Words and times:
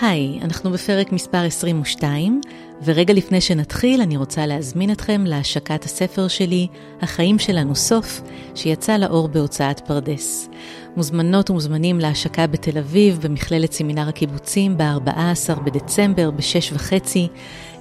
היי, 0.00 0.38
אנחנו 0.42 0.70
בפרק 0.70 1.12
מספר 1.12 1.38
22, 1.38 2.40
ורגע 2.84 3.14
לפני 3.14 3.40
שנתחיל 3.40 4.00
אני 4.00 4.16
רוצה 4.16 4.46
להזמין 4.46 4.92
אתכם 4.92 5.24
להשקת 5.26 5.84
הספר 5.84 6.28
שלי, 6.28 6.66
החיים 7.02 7.38
שלנו 7.38 7.76
סוף, 7.76 8.20
שיצא 8.54 8.96
לאור 8.96 9.28
בהוצאת 9.28 9.80
פרדס. 9.80 10.48
מוזמנות 10.96 11.50
ומוזמנים 11.50 11.98
להשקה 11.98 12.46
בתל 12.46 12.78
אביב, 12.78 13.18
במכללת 13.22 13.72
סמינר 13.72 14.08
הקיבוצים, 14.08 14.76
ב-14 14.78 15.60
בדצמבר, 15.64 16.30
ב-6 16.30 16.74
וחצי. 16.74 17.28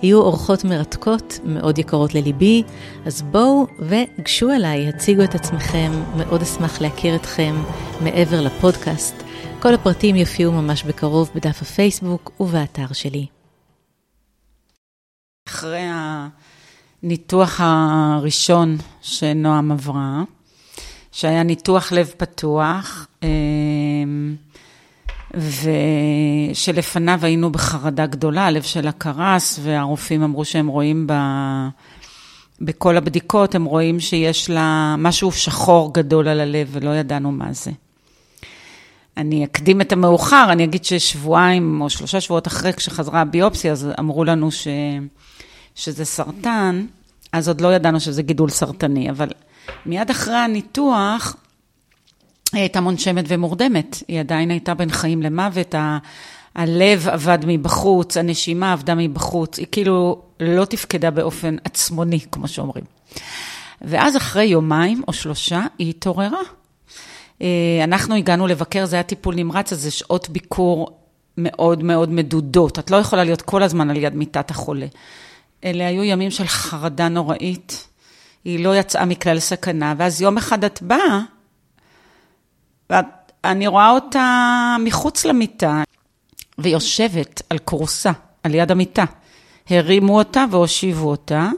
יהיו 0.04 0.22
אורחות 0.22 0.64
מרתקות, 0.64 1.40
מאוד 1.46 1.78
יקרות 1.78 2.16
לליבי, 2.16 2.64
אז 3.06 3.22
בואו 3.22 3.68
וגשו 3.80 4.52
אליי, 4.52 4.88
הציגו 4.88 5.24
את 5.24 5.36
עצמכם, 5.36 5.92
מאוד 6.18 6.42
אשמח 6.42 6.82
להכיר 6.82 7.16
אתכם 7.16 7.56
מעבר 8.02 8.42
לפודקאסט. 8.42 9.29
כל 9.62 9.74
הפרטים 9.74 10.16
יופיעו 10.16 10.52
ממש 10.52 10.84
בקרוב 10.84 11.32
בדף 11.36 11.62
הפייסבוק 11.62 12.32
ובאתר 12.40 12.94
שלי. 12.94 13.26
אחרי 15.48 15.86
הניתוח 17.04 17.62
הראשון 17.64 18.78
שנועם 19.02 19.72
עברה, 19.72 20.24
שהיה 21.12 21.44
ניתוח 21.44 21.92
לב 21.92 22.14
פתוח, 22.18 23.08
אמ, 23.24 24.36
ושלפניו 26.54 27.20
היינו 27.22 27.52
בחרדה 27.52 28.06
גדולה, 28.06 28.46
הלב 28.46 28.64
שלה 28.64 28.92
קרס, 28.92 29.60
והרופאים 29.64 30.24
אמרו 30.24 30.46
שהם 30.46 30.68
רואים 30.68 31.08
ב... 31.08 31.14
בכל 32.62 32.98
הבדיקות, 32.98 33.56
הם 33.56 33.66
רואים 33.66 34.00
שיש 34.00 34.50
לה 34.50 34.96
משהו 34.98 35.32
שחור 35.32 35.94
גדול 35.94 36.28
על 36.28 36.40
הלב, 36.40 36.68
ולא 36.72 36.90
ידענו 36.90 37.32
מה 37.32 37.54
זה. 37.54 37.72
אני 39.20 39.46
אקדים 39.46 39.82
את 39.82 39.92
המאוחר, 39.92 40.48
אני 40.52 40.64
אגיד 40.64 40.86
ששבועיים 40.86 41.82
או 41.82 41.90
שלושה 41.90 42.22
שבועות 42.22 42.48
אחרי, 42.48 42.74
כשחזרה 42.74 43.22
הביופסיה, 43.22 43.72
אז 43.72 43.88
אמרו 44.00 44.24
לנו 44.24 44.52
ש... 44.52 44.68
שזה 45.76 46.06
סרטן, 46.06 46.86
אז 47.32 47.48
עוד 47.48 47.62
לא 47.62 47.74
ידענו 47.74 48.00
שזה 48.00 48.22
גידול 48.22 48.50
סרטני, 48.50 49.10
אבל 49.10 49.28
מיד 49.86 50.10
אחרי 50.10 50.36
הניתוח, 50.36 51.36
היא 52.54 52.62
הייתה 52.62 52.82
מונשמת 52.82 53.26
ומורדמת, 53.28 54.04
היא 54.08 54.20
עדיין 54.20 54.52
הייתה 54.52 54.74
בין 54.74 54.92
חיים 54.92 55.22
למוות, 55.22 55.76
ה... 55.76 55.98
הלב 56.56 57.08
עבד 57.08 57.40
מבחוץ, 57.48 58.18
הנשימה 58.18 58.74
עבדה 58.74 58.96
מבחוץ, 58.96 59.58
היא 59.58 59.68
כאילו 59.72 60.22
לא 60.40 60.66
תפקדה 60.66 61.12
באופן 61.12 61.56
עצמוני, 61.64 62.20
כמו 62.32 62.48
שאומרים. 62.48 62.84
ואז 63.82 64.18
אחרי 64.18 64.44
יומיים 64.44 65.02
או 65.08 65.14
שלושה, 65.14 65.66
היא 65.78 65.90
התעוררה. 65.90 66.42
אה, 67.42 67.48
אנחנו 67.84 68.16
הגענו 68.16 68.48
לבקר, 68.48 68.86
זה 68.86 68.96
היה 68.96 69.04
טיפול 69.04 69.36
נמרץ, 69.36 69.74
אז 69.74 69.82
זה 69.82 69.92
שעות 69.92 70.30
ביקור 70.30 71.00
מאוד 71.38 71.84
מאוד 71.84 72.10
מדודות. 72.10 72.80
את 72.80 72.92
לא 72.92 72.98
יכולה 72.98 73.24
להיות 73.24 73.42
כל 73.42 73.64
הזמן 73.64 73.90
על 73.90 73.98
יד 73.98 74.16
מיטת 74.16 74.52
החולה. 74.52 74.88
אלה 75.64 75.88
היו 75.88 76.04
ימים 76.04 76.32
של 76.32 76.48
חרדה 76.48 77.10
נוראית. 77.10 77.88
היא 78.44 78.64
לא 78.64 78.76
יצאה 78.76 79.06
מכלל 79.06 79.40
סכנה, 79.40 79.94
ואז 79.98 80.22
יום 80.22 80.38
אחד 80.38 80.64
את 80.64 80.82
באה, 80.82 81.22
ואני 82.90 83.68
רואה 83.68 83.90
אותה 83.92 84.76
מחוץ 84.86 85.26
למיטה, 85.26 85.84
ויושבת 86.58 87.42
על 87.50 87.58
כורסה, 87.58 88.12
על 88.44 88.56
יד 88.56 88.72
המיטה. 88.72 89.06
הרימו 89.70 90.18
אותה 90.18 90.46
והושיבו 90.52 91.10
אותה, 91.10 91.50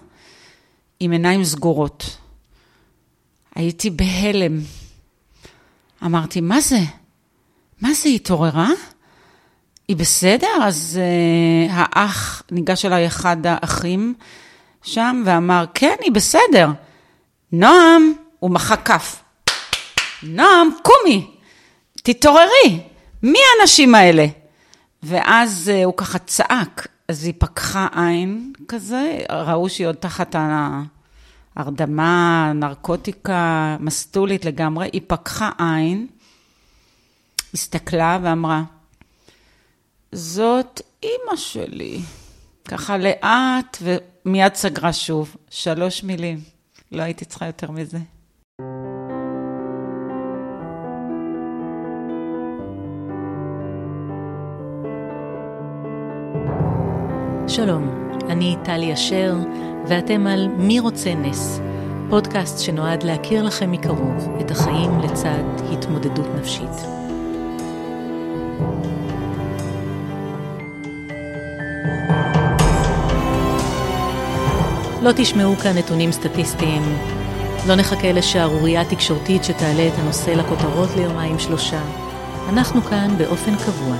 עם 0.99 1.11
עיניים 1.11 1.43
סגורות. 1.43 2.17
הייתי 3.55 3.89
בהלם. 3.89 4.59
אמרתי, 6.05 6.41
מה 6.41 6.61
זה? 6.61 6.79
מה 7.81 7.93
זה, 7.93 8.09
היא 8.09 8.15
התעוררה? 8.15 8.69
היא 9.87 9.97
בסדר? 9.97 10.47
אז 10.63 10.99
uh, 10.99 11.71
האח, 11.73 12.43
ניגש 12.51 12.85
אליי 12.85 13.07
אחד 13.07 13.37
האחים 13.45 14.13
שם 14.83 15.23
ואמר, 15.25 15.65
כן, 15.73 15.95
היא 16.01 16.11
בסדר. 16.11 16.69
נועם, 17.51 18.13
הוא 18.39 18.51
מחא 18.51 18.75
כף. 18.75 19.23
נועם, 20.23 20.69
קומי, 20.83 21.27
תתעוררי, 22.03 22.79
מי 23.23 23.39
האנשים 23.59 23.95
האלה? 23.95 24.25
ואז 25.03 25.71
uh, 25.73 25.85
הוא 25.85 25.93
ככה 25.97 26.19
צעק, 26.19 26.87
אז 27.07 27.23
היא 27.23 27.33
פקחה 27.37 27.87
עין 27.95 28.53
כזה, 28.67 29.17
ראו 29.29 29.69
שהיא 29.69 29.87
עוד 29.87 29.95
תחת 29.95 30.35
הרדמה, 31.55 32.51
נרקוטיקה, 32.55 33.77
מסטולית 33.79 34.45
לגמרי, 34.45 34.89
היא 34.93 35.01
פקחה 35.07 35.49
עין, 35.57 36.07
הסתכלה 37.53 38.19
ואמרה, 38.21 38.63
זאת 40.11 40.81
אימא 41.03 41.35
שלי. 41.35 42.01
ככה 42.67 42.97
לאט, 42.97 43.77
ומיד 43.81 44.55
סגרה 44.55 44.93
שוב. 44.93 45.35
שלוש 45.49 46.03
מילים. 46.03 46.39
לא 46.91 47.01
הייתי 47.03 47.25
צריכה 47.25 47.45
יותר 47.45 47.71
מזה. 47.71 47.97
שלום, 57.47 58.11
אני 58.29 58.55
טלי 58.63 58.93
אשר, 58.93 59.33
ואתם 59.87 60.27
על 60.27 60.47
מי 60.57 60.79
רוצה 60.79 61.15
נס, 61.15 61.59
פודקאסט 62.09 62.59
שנועד 62.59 63.03
להכיר 63.03 63.43
לכם 63.43 63.71
מקרוב 63.71 64.29
את 64.41 64.51
החיים 64.51 64.99
לצד 64.99 65.43
התמודדות 65.73 66.27
נפשית. 66.39 66.69
לא 75.01 75.11
תשמעו 75.15 75.55
כאן 75.55 75.77
נתונים 75.77 76.11
סטטיסטיים, 76.11 76.81
לא 77.67 77.75
נחכה 77.75 78.11
לשערורייה 78.11 78.85
תקשורתית 78.85 79.43
שתעלה 79.43 79.87
את 79.87 79.93
הנושא 79.99 80.29
לכותרות 80.29 80.89
ליומיים 80.95 81.39
שלושה. 81.39 81.81
אנחנו 82.49 82.81
כאן 82.81 83.17
באופן 83.17 83.55
קבוע, 83.55 83.95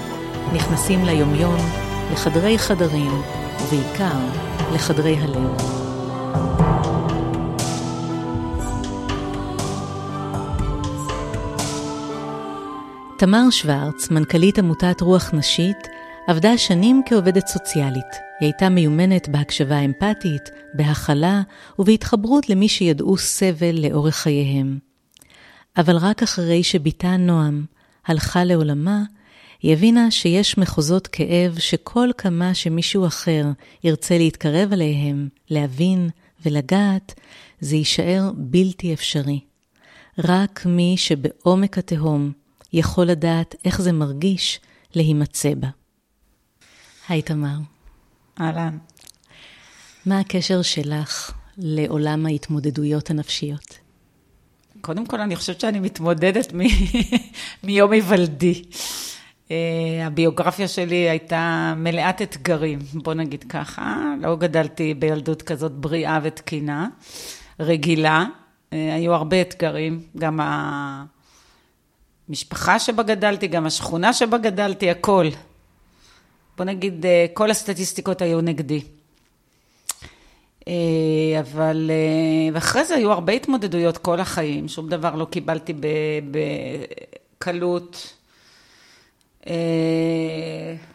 נכנסים 0.54 1.06
ליומיום, 1.06 1.58
לחדרי 2.14 2.58
חדרים, 2.58 3.22
ובעיקר 3.62 4.51
לחדרי 4.74 5.16
הלב. 5.18 5.58
תמר 13.18 13.50
שוורץ, 13.50 14.10
מנכ"לית 14.12 14.60
עמותת 14.60 15.02
רוח 15.02 15.34
נשית, 15.34 15.88
עבדה 16.28 16.58
שנים 16.58 17.02
כעובדת 17.06 17.48
סוציאלית. 17.48 18.06
היא 18.40 18.48
הייתה 18.48 18.70
מיומנת 18.70 19.30
בהקשבה 19.30 19.80
אמפתית, 19.80 20.50
בהכלה 20.74 21.42
ובהתחברות 21.80 22.50
למי 22.50 22.68
שידעו 22.68 23.18
סבל 23.18 23.76
לאורך 23.80 24.16
חייהם. 24.16 24.80
אבל 25.78 25.98
רק 25.98 26.24
אחרי 26.24 26.64
שבתה 26.64 27.18
נועם 27.18 27.66
הלכה 28.08 28.44
לעולמה, 28.44 29.02
היא 29.62 29.74
הבינה 29.74 30.12
שיש 30.12 30.58
מחוזות 30.58 31.08
כאב 31.08 31.60
שכל 31.60 32.10
כמה 32.18 32.54
שמישהו 32.54 33.08
אחר 33.08 33.46
ירצה 33.84 34.18
להתקרב 34.18 34.74
אליהם, 34.74 35.30
להבין 35.50 36.10
ולגעת, 36.46 37.14
זה 37.60 37.76
יישאר 37.76 38.32
בלתי 38.36 38.94
אפשרי. 38.94 39.40
רק 40.20 40.66
מי 40.66 40.96
שבעומק 40.98 41.78
התהום 41.78 42.32
יכול 42.74 43.06
לדעת 43.06 43.56
איך 43.66 43.82
זה 43.82 43.92
מרגיש 43.92 44.60
להימצא 44.96 45.54
בה. 45.56 45.68
היי 47.10 47.22
תמר. 47.22 47.58
אהלן. 48.42 48.78
מה 50.06 50.20
הקשר 50.20 50.62
שלך 50.62 51.32
לעולם 51.58 52.26
ההתמודדויות 52.26 53.10
הנפשיות? 53.10 53.78
קודם 54.82 55.06
כל, 55.06 55.22
אני 55.22 55.36
חושבת 55.36 55.60
שאני 55.60 55.80
מתמודדת 55.80 56.54
מ- 56.54 56.60
מיום 57.64 57.92
היוולדי. 57.92 58.64
Uh, 59.52 59.54
הביוגרפיה 60.04 60.68
שלי 60.68 61.10
הייתה 61.10 61.74
מלאת 61.78 62.22
אתגרים, 62.22 62.80
בוא 62.94 63.14
נגיד 63.14 63.46
ככה. 63.50 64.14
לא 64.22 64.36
גדלתי 64.36 64.94
בילדות 64.94 65.42
כזאת 65.42 65.72
בריאה 65.72 66.20
ותקינה, 66.24 66.88
רגילה. 67.60 68.26
Uh, 68.26 68.74
היו 68.74 69.14
הרבה 69.14 69.42
אתגרים, 69.42 70.02
גם 70.18 70.40
המשפחה 72.30 72.80
שבה 72.80 73.04
גדלתי, 73.04 73.48
גם 73.48 73.66
השכונה 73.66 74.14
שבה 74.14 74.38
גדלתי, 74.38 74.90
הכל. 74.90 75.28
בוא 76.58 76.66
נגיד, 76.66 77.06
אה, 77.06 77.26
כל 77.34 77.52
הסטטיסטיקות 77.52 78.22
היו 78.22 78.42
נגדי. 78.42 78.82
אה, 80.68 81.40
אבל, 81.40 81.92
אה, 81.94 82.50
ואחרי 82.54 82.86
זה 82.86 82.96
היו 82.96 83.12
הרבה 83.12 83.34
התמודדויות 83.34 83.98
כל 83.98 84.20
החיים, 84.20 84.68
שום 84.68 84.90
דבר 84.90 85.16
לא 85.16 85.26
קיבלתי 85.26 85.74
בקלות. 87.38 88.21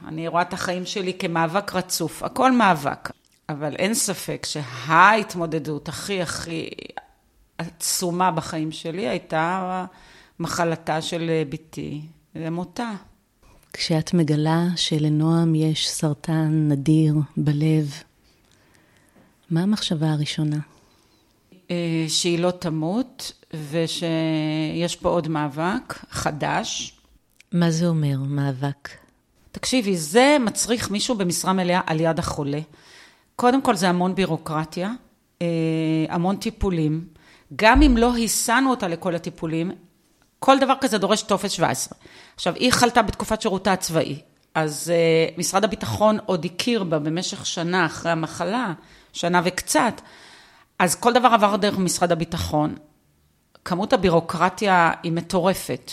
אני 0.08 0.28
רואה 0.28 0.43
את 0.43 0.52
החיים 0.52 0.87
שלי 0.87 1.14
כמאבק 1.19 1.75
רצוף, 1.75 2.22
הכל 2.22 2.52
מאבק, 2.52 3.10
אבל 3.48 3.75
אין 3.75 3.94
ספק 3.94 4.46
שההתמודדות 4.46 5.88
הכי 5.88 6.22
הכי 6.22 6.69
עצומה 7.58 8.31
בחיים 8.31 8.72
שלי 8.72 9.08
הייתה 9.08 9.84
מחלתה 10.38 11.02
של 11.02 11.31
בתי 11.48 12.00
ומותה. 12.34 12.93
כשאת 13.72 14.14
מגלה 14.14 14.62
שלנועם 14.76 15.54
יש 15.54 15.88
סרטן 15.88 16.69
נדיר 16.69 17.14
בלב, 17.37 18.02
מה 19.50 19.62
המחשבה 19.62 20.12
הראשונה? 20.12 20.56
אה, 21.70 22.04
שהיא 22.08 22.38
לא 22.38 22.50
תמות, 22.50 23.32
ושיש 23.70 24.96
פה 24.96 25.08
עוד 25.08 25.28
מאבק 25.28 25.94
חדש. 26.10 26.95
מה 27.56 27.70
זה 27.70 27.86
אומר, 27.86 28.16
מאבק? 28.28 28.88
תקשיבי, 29.52 29.96
זה 29.96 30.36
מצריך 30.40 30.90
מישהו 30.90 31.14
במשרה 31.14 31.52
מלאה 31.52 31.80
על 31.86 32.00
יד 32.00 32.18
החולה. 32.18 32.60
קודם 33.36 33.62
כל 33.62 33.74
זה 33.76 33.88
המון 33.88 34.14
בירוקרטיה, 34.14 34.92
אה, 35.42 35.46
המון 36.08 36.36
טיפולים. 36.36 37.06
גם 37.56 37.82
אם 37.82 37.96
לא 37.96 38.16
הסענו 38.16 38.70
אותה 38.70 38.88
לכל 38.88 39.14
הטיפולים, 39.14 39.70
כל 40.38 40.58
דבר 40.58 40.74
כזה 40.80 40.98
דורש 40.98 41.22
טופס 41.22 41.50
17. 41.50 41.98
עכשיו, 42.34 42.54
היא 42.54 42.72
חלתה 42.72 43.02
בתקופת 43.02 43.40
שירותה 43.40 43.72
הצבאי, 43.72 44.20
אז 44.54 44.92
uh, 44.92 45.38
משרד 45.38 45.64
הביטחון 45.64 46.18
עוד 46.26 46.44
הכיר 46.44 46.84
בה 46.84 46.98
במשך 46.98 47.46
שנה 47.46 47.86
אחרי 47.86 48.12
המחלה, 48.12 48.72
שנה 49.12 49.40
וקצת, 49.44 50.00
אז 50.78 50.94
כל 50.94 51.12
דבר 51.12 51.28
עבר 51.28 51.56
דרך 51.56 51.78
משרד 51.78 52.12
הביטחון. 52.12 52.74
כמות 53.66 53.92
הבירוקרטיה 53.92 54.92
היא 55.02 55.12
מטורפת. 55.12 55.92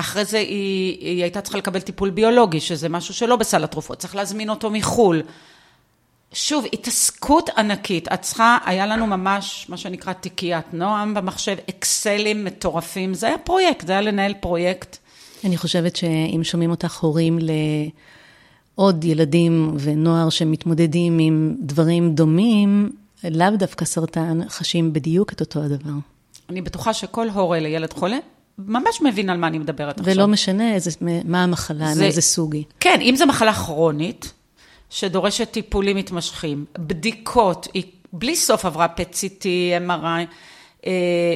אחרי 0.00 0.24
זה 0.24 0.38
היא, 0.38 0.98
היא 1.00 1.22
הייתה 1.22 1.40
צריכה 1.40 1.58
לקבל 1.58 1.80
טיפול 1.80 2.10
ביולוגי, 2.10 2.60
שזה 2.60 2.88
משהו 2.88 3.14
שלא 3.14 3.36
בסל 3.36 3.64
התרופות, 3.64 3.98
צריך 3.98 4.16
להזמין 4.16 4.50
אותו 4.50 4.70
מחו"ל. 4.70 5.22
שוב, 6.32 6.64
התעסקות 6.72 7.50
ענקית. 7.56 8.08
את 8.12 8.22
צריכה, 8.22 8.58
היה 8.64 8.86
לנו 8.86 9.06
ממש, 9.06 9.66
מה 9.68 9.76
שנקרא 9.76 10.12
תיקיית 10.12 10.74
נועם 10.74 11.14
במחשב, 11.14 11.56
אקסלים 11.70 12.44
מטורפים. 12.44 13.14
זה 13.14 13.26
היה 13.26 13.38
פרויקט, 13.38 13.86
זה 13.86 13.92
היה 13.92 14.00
לנהל 14.00 14.34
פרויקט. 14.40 14.96
אני 15.44 15.56
חושבת 15.56 15.96
שאם 15.96 16.40
שומעים 16.42 16.70
אותך 16.70 16.98
הורים 17.00 17.38
לעוד 18.78 19.04
ילדים 19.04 19.76
ונוער 19.80 20.30
שמתמודדים 20.30 21.18
עם 21.18 21.54
דברים 21.60 22.14
דומים, 22.14 22.90
לאו 23.24 23.50
דווקא 23.58 23.84
סרטן, 23.84 24.40
חשים 24.48 24.92
בדיוק 24.92 25.32
את 25.32 25.40
אותו 25.40 25.60
הדבר. 25.62 25.92
אני 26.50 26.62
בטוחה 26.62 26.94
שכל 26.94 27.28
הורה 27.28 27.60
לילד 27.60 27.92
חולה 27.92 28.18
ממש 28.58 29.02
מבין 29.02 29.30
על 29.30 29.36
מה 29.36 29.46
אני 29.46 29.58
מדברת 29.58 30.00
עכשיו. 30.00 30.14
ולא 30.14 30.26
משנה 30.26 30.74
איזה, 30.74 30.90
מה 31.24 31.42
המחלה, 31.42 31.94
זה, 31.94 32.02
מאיזה 32.02 32.22
סוג 32.22 32.54
היא. 32.54 32.64
כן, 32.80 33.00
אם 33.00 33.14
זו 33.16 33.26
מחלה 33.26 33.54
כרונית, 33.54 34.32
שדורשת 34.90 35.50
טיפולים 35.50 35.96
מתמשכים, 35.96 36.64
בדיקות, 36.78 37.68
היא 37.74 37.84
בלי 38.12 38.36
סוף 38.36 38.64
עברה 38.64 38.86
PET-CT, 38.96 39.44
MRI, 39.88 40.26
אה, 40.86 41.34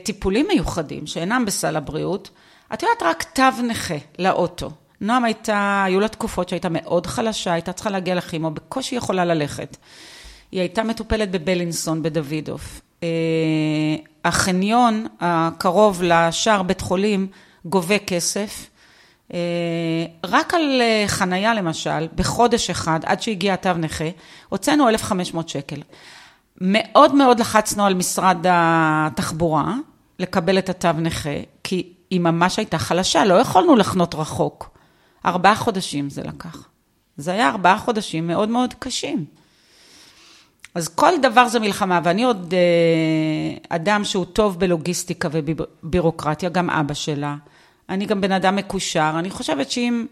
וטיפולים 0.00 0.46
מיוחדים 0.48 1.06
שאינם 1.06 1.44
בסל 1.46 1.76
הבריאות. 1.76 2.30
את 2.74 2.82
יודעת, 2.82 3.02
רק 3.02 3.22
תו 3.22 3.62
נכה 3.62 3.94
לאוטו. 4.18 4.70
נועם 5.00 5.24
הייתה, 5.24 5.84
היו 5.86 6.00
לה 6.00 6.08
תקופות 6.08 6.48
שהייתה 6.48 6.68
מאוד 6.68 7.06
חלשה, 7.06 7.52
הייתה 7.52 7.72
צריכה 7.72 7.90
להגיע 7.90 8.14
לכימו, 8.14 8.50
בקושי 8.50 8.94
יכולה 8.94 9.24
ללכת. 9.24 9.76
היא 10.52 10.60
הייתה 10.60 10.82
מטופלת 10.82 11.30
בבלינסון, 11.30 12.02
בדוידוף. 12.02 12.80
החניון 14.24 15.06
הקרוב 15.20 16.02
לשער 16.02 16.62
בית 16.62 16.80
חולים 16.80 17.26
גובה 17.64 17.98
כסף. 17.98 18.70
אה, 19.34 19.38
רק 20.24 20.54
על 20.54 20.80
אה, 20.80 21.04
חנייה 21.06 21.54
למשל, 21.54 22.08
בחודש 22.14 22.70
אחד, 22.70 23.00
עד 23.04 23.22
שהגיע 23.22 23.56
תו 23.56 23.72
נכה, 23.72 24.04
הוצאנו 24.48 24.88
1,500 24.88 25.48
שקל. 25.48 25.82
מאוד 26.60 27.14
מאוד 27.14 27.40
לחצנו 27.40 27.86
על 27.86 27.94
משרד 27.94 28.46
התחבורה 28.48 29.74
לקבל 30.18 30.58
את 30.58 30.68
התו 30.68 30.92
נכה, 30.92 31.30
כי 31.64 31.92
היא 32.10 32.20
ממש 32.20 32.56
הייתה 32.56 32.78
חלשה, 32.78 33.24
לא 33.24 33.34
יכולנו 33.34 33.76
לחנות 33.76 34.14
רחוק. 34.14 34.70
ארבעה 35.26 35.54
חודשים 35.54 36.10
זה 36.10 36.22
לקח. 36.22 36.68
זה 37.16 37.32
היה 37.32 37.48
ארבעה 37.48 37.78
חודשים 37.78 38.26
מאוד 38.26 38.48
מאוד 38.48 38.74
קשים. 38.78 39.24
אז 40.74 40.88
כל 40.88 41.12
דבר 41.22 41.48
זה 41.48 41.60
מלחמה, 41.60 42.00
ואני 42.04 42.24
עוד 42.24 42.54
אה, 42.54 43.76
אדם 43.76 44.04
שהוא 44.04 44.24
טוב 44.24 44.60
בלוגיסטיקה 44.60 45.28
ובירוקרטיה, 45.32 46.48
גם 46.48 46.70
אבא 46.70 46.94
שלה. 46.94 47.36
אני 47.88 48.06
גם 48.06 48.20
בן 48.20 48.32
אדם 48.32 48.56
מקושר. 48.56 49.12
אני 49.18 49.30
חושבת 49.30 49.70
שאם 49.70 50.06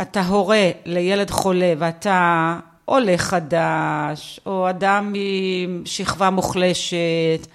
אתה 0.00 0.26
הורה 0.26 0.70
לילד 0.84 1.30
חולה 1.30 1.72
ואתה 1.78 2.58
עולה 2.84 3.18
חדש, 3.18 4.40
או 4.46 4.70
אדם 4.70 5.12
עם 5.16 5.82
שכבה 5.84 6.30
מוחלשת, 6.30 7.46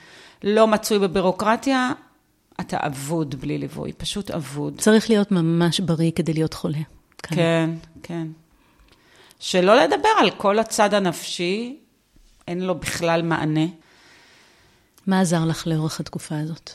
לא 0.44 0.68
מצוי 0.68 1.00
בבירוקרטיה, 1.00 1.92
אתה 2.60 2.78
אבוד 2.80 3.36
בלי 3.36 3.58
ליווי, 3.58 3.94
פשוט 3.94 4.32
אבוד. 4.32 4.74
צריך 4.78 5.10
להיות 5.10 5.32
ממש 5.32 5.80
בריא 5.80 6.12
כדי 6.16 6.34
להיות 6.34 6.54
חולה. 6.54 6.78
כאן. 7.24 7.38
כן, 7.38 7.70
כן. 8.04 8.28
שלא 9.40 9.76
לדבר 9.76 10.10
על 10.20 10.32
כל 10.32 10.60
הצד 10.60 10.94
הנפשי, 10.94 11.78
אין 12.48 12.62
לו 12.62 12.76
בכלל 12.76 13.22
מענה. 13.22 13.66
מה 15.08 15.22
עזר 15.22 15.46
לך 15.46 15.68
לאורך 15.68 16.00
התקופה 16.00 16.36
הזאת? 16.40 16.72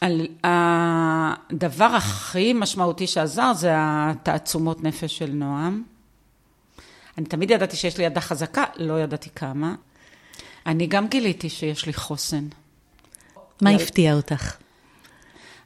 על, 0.00 0.26
הדבר 0.44 1.84
הכי 1.84 2.52
משמעותי 2.52 3.06
שעזר 3.06 3.52
זה 3.54 3.70
התעצומות 3.76 4.82
נפש 4.82 5.18
של 5.18 5.30
נועם. 5.30 5.82
אני 7.18 7.26
תמיד 7.26 7.50
ידעתי 7.50 7.76
שיש 7.76 7.98
לי 7.98 8.04
ידה 8.04 8.20
חזקה, 8.20 8.64
לא 8.76 9.00
ידעתי 9.00 9.30
כמה. 9.30 9.74
אני 10.66 10.86
גם 10.86 11.08
גיליתי 11.08 11.50
שיש 11.50 11.86
לי 11.86 11.92
חוסן. 11.92 12.48
מה 13.60 13.70
הפתיע 13.70 14.14
אותך? 14.14 14.56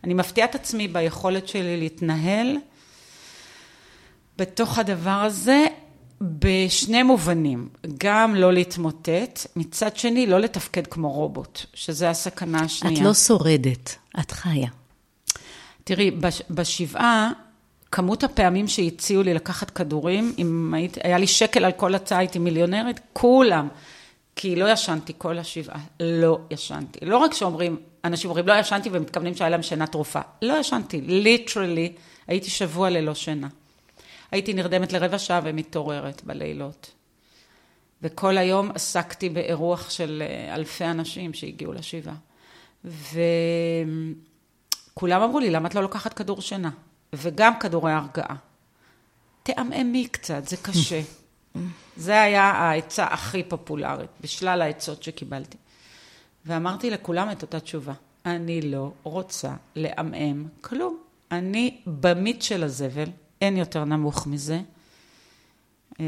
אני 0.04 0.14
מפתיעה 0.14 0.48
את 0.48 0.54
עצמי 0.54 0.88
ביכולת 0.88 1.48
שלי 1.48 1.76
להתנהל 1.76 2.56
בתוך 4.38 4.78
הדבר 4.78 5.10
הזה 5.10 5.66
בשני 6.20 7.02
מובנים, 7.02 7.68
גם 7.98 8.34
לא 8.34 8.52
להתמוטט, 8.52 9.46
מצד 9.56 9.96
שני 9.96 10.26
לא 10.26 10.38
לתפקד 10.38 10.86
כמו 10.86 11.12
רובוט, 11.12 11.60
שזה 11.74 12.10
הסכנה 12.10 12.60
השנייה. 12.60 13.00
את 13.00 13.04
לא 13.04 13.14
שורדת, 13.14 13.96
את 14.20 14.30
חיה. 14.30 14.68
תראי, 15.84 16.10
בשבעה, 16.50 17.30
כמות 17.92 18.24
הפעמים 18.24 18.68
שהציעו 18.68 19.22
לי 19.22 19.34
לקחת 19.34 19.70
כדורים, 19.70 20.34
אם 20.38 20.74
היית, 20.74 20.98
היה 21.02 21.18
לי 21.18 21.26
שקל 21.26 21.64
על 21.64 21.72
כל 21.72 21.94
הצעה, 21.94 22.18
הייתי 22.18 22.38
מיליונרית, 22.38 23.00
כולם. 23.12 23.68
כי 24.36 24.56
לא 24.56 24.72
ישנתי 24.72 25.12
כל 25.18 25.38
השבעה, 25.38 25.80
לא 26.00 26.38
ישנתי. 26.50 26.98
לא 27.02 27.16
רק 27.16 27.34
שאומרים, 27.34 27.76
אנשים 28.04 28.30
אומרים, 28.30 28.48
לא 28.48 28.52
ישנתי 28.52 28.88
ומתכוונים 28.92 29.34
שהיה 29.34 29.50
להם 29.50 29.62
שינה 29.62 29.86
תרופה. 29.86 30.20
לא 30.42 30.54
ישנתי, 30.54 31.00
ליטרלי, 31.00 31.92
הייתי 32.26 32.50
שבוע 32.50 32.90
ללא 32.90 33.14
שינה. 33.14 33.48
הייתי 34.30 34.54
נרדמת 34.54 34.92
לרבע 34.92 35.18
שעה 35.18 35.40
ומתעוררת 35.44 36.24
בלילות. 36.24 36.92
וכל 38.02 38.38
היום 38.38 38.70
עסקתי 38.74 39.28
באירוח 39.28 39.90
של 39.90 40.22
אה, 40.26 40.54
אלפי 40.54 40.84
אנשים 40.84 41.34
שהגיעו 41.34 41.72
לשבעה. 41.72 42.14
וכולם 42.84 44.12
אמרו 45.22 45.38
לי, 45.38 45.50
למה 45.50 45.68
את 45.68 45.74
לא 45.74 45.82
לוקחת 45.82 46.12
כדור 46.12 46.40
שינה? 46.40 46.70
וגם 47.12 47.58
כדורי 47.58 47.92
הרגעה. 47.92 48.36
תעמעמי 49.42 50.08
קצת, 50.08 50.48
זה 50.48 50.56
קשה. 50.56 51.00
זה 51.96 52.22
היה 52.22 52.44
העצה 52.44 53.04
הכי 53.04 53.42
פופולרית 53.42 54.10
בשלל 54.20 54.62
העצות 54.62 55.02
שקיבלתי. 55.02 55.56
ואמרתי 56.46 56.90
לכולם 56.90 57.30
את 57.30 57.42
אותה 57.42 57.60
תשובה, 57.60 57.92
אני 58.26 58.60
לא 58.60 58.92
רוצה 59.02 59.54
לעמעם 59.76 60.48
כלום. 60.60 60.98
אני 61.30 61.80
במיץ 61.86 62.44
של 62.44 62.64
הזבל, 62.64 63.08
אין 63.40 63.56
יותר 63.56 63.84
נמוך 63.84 64.26
מזה. 64.26 64.60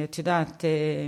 את 0.04 0.18
יודעת, 0.18 0.64
אה, 0.64 1.06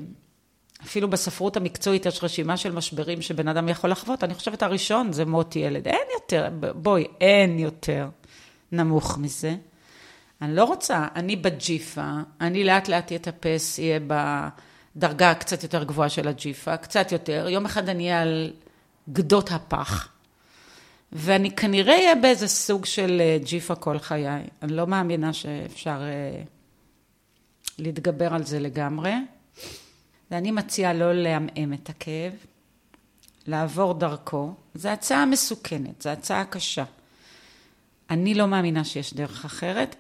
אפילו 0.83 1.11
בספרות 1.11 1.57
המקצועית 1.57 2.07
יש 2.07 2.25
רשימה 2.25 2.57
של 2.57 2.73
משברים 2.73 3.23
שבן 3.23 3.49
אדם 3.49 3.69
יכול 3.69 3.91
לחוות, 3.91 4.25
אני 4.25 4.35
חושבת 4.35 4.63
הראשון 4.63 5.13
זה 5.13 5.25
מות 5.25 5.57
ילד. 5.57 5.89
אין 5.89 6.07
יותר, 6.15 6.49
בואי, 6.75 7.07
אין 7.21 7.59
יותר 7.59 8.09
נמוך 8.73 9.19
מזה. 9.19 9.57
אני 10.43 10.57
לא 10.57 10.65
רוצה, 10.65 11.07
אני 11.17 11.37
בג'יפה, 11.37 12.11
אני 12.41 12.65
לאט 12.65 12.89
לאט 12.89 13.13
אטפס, 13.13 13.79
אהיה 13.79 14.01
בדרגה 14.97 15.35
קצת 15.35 15.63
יותר 15.63 15.85
גבוהה 15.85 16.09
של 16.09 16.29
הג'יפה, 16.29 16.77
קצת 16.77 17.13
יותר, 17.13 17.49
יום 17.49 17.65
אחד 17.65 17.89
אני 17.89 18.05
אהיה 18.05 18.23
על 18.23 18.53
גדות 19.13 19.53
הפח, 19.53 20.09
ואני 21.13 21.57
כנראה 21.57 21.95
אהיה 21.95 22.15
באיזה 22.15 22.49
סוג 22.49 22.85
של 22.85 23.21
אה, 23.21 23.39
ג'יפה 23.45 23.75
כל 23.75 23.99
חיי. 23.99 24.43
אני 24.63 24.73
לא 24.73 24.87
מאמינה 24.87 25.33
שאפשר 25.33 26.03
אה, 26.03 26.43
להתגבר 27.79 28.35
על 28.35 28.45
זה 28.45 28.61
לגמרי. 28.61 29.13
ואני 30.31 30.51
מציעה 30.51 30.93
לא 30.93 31.13
לעמעם 31.13 31.73
את 31.73 31.91
הכאב, 31.91 32.33
לעבור 33.47 33.95
דרכו. 33.95 34.53
זו 34.75 34.89
הצעה 34.89 35.27
מסוכנת, 35.27 36.03
זו 36.03 36.11
הצעה 36.11 36.45
קשה. 36.45 36.85
אני 38.11 38.35
לא 38.35 38.47
מאמינה 38.47 38.85
שיש 38.85 39.15
דרך 39.15 39.45
אחרת. 39.45 39.97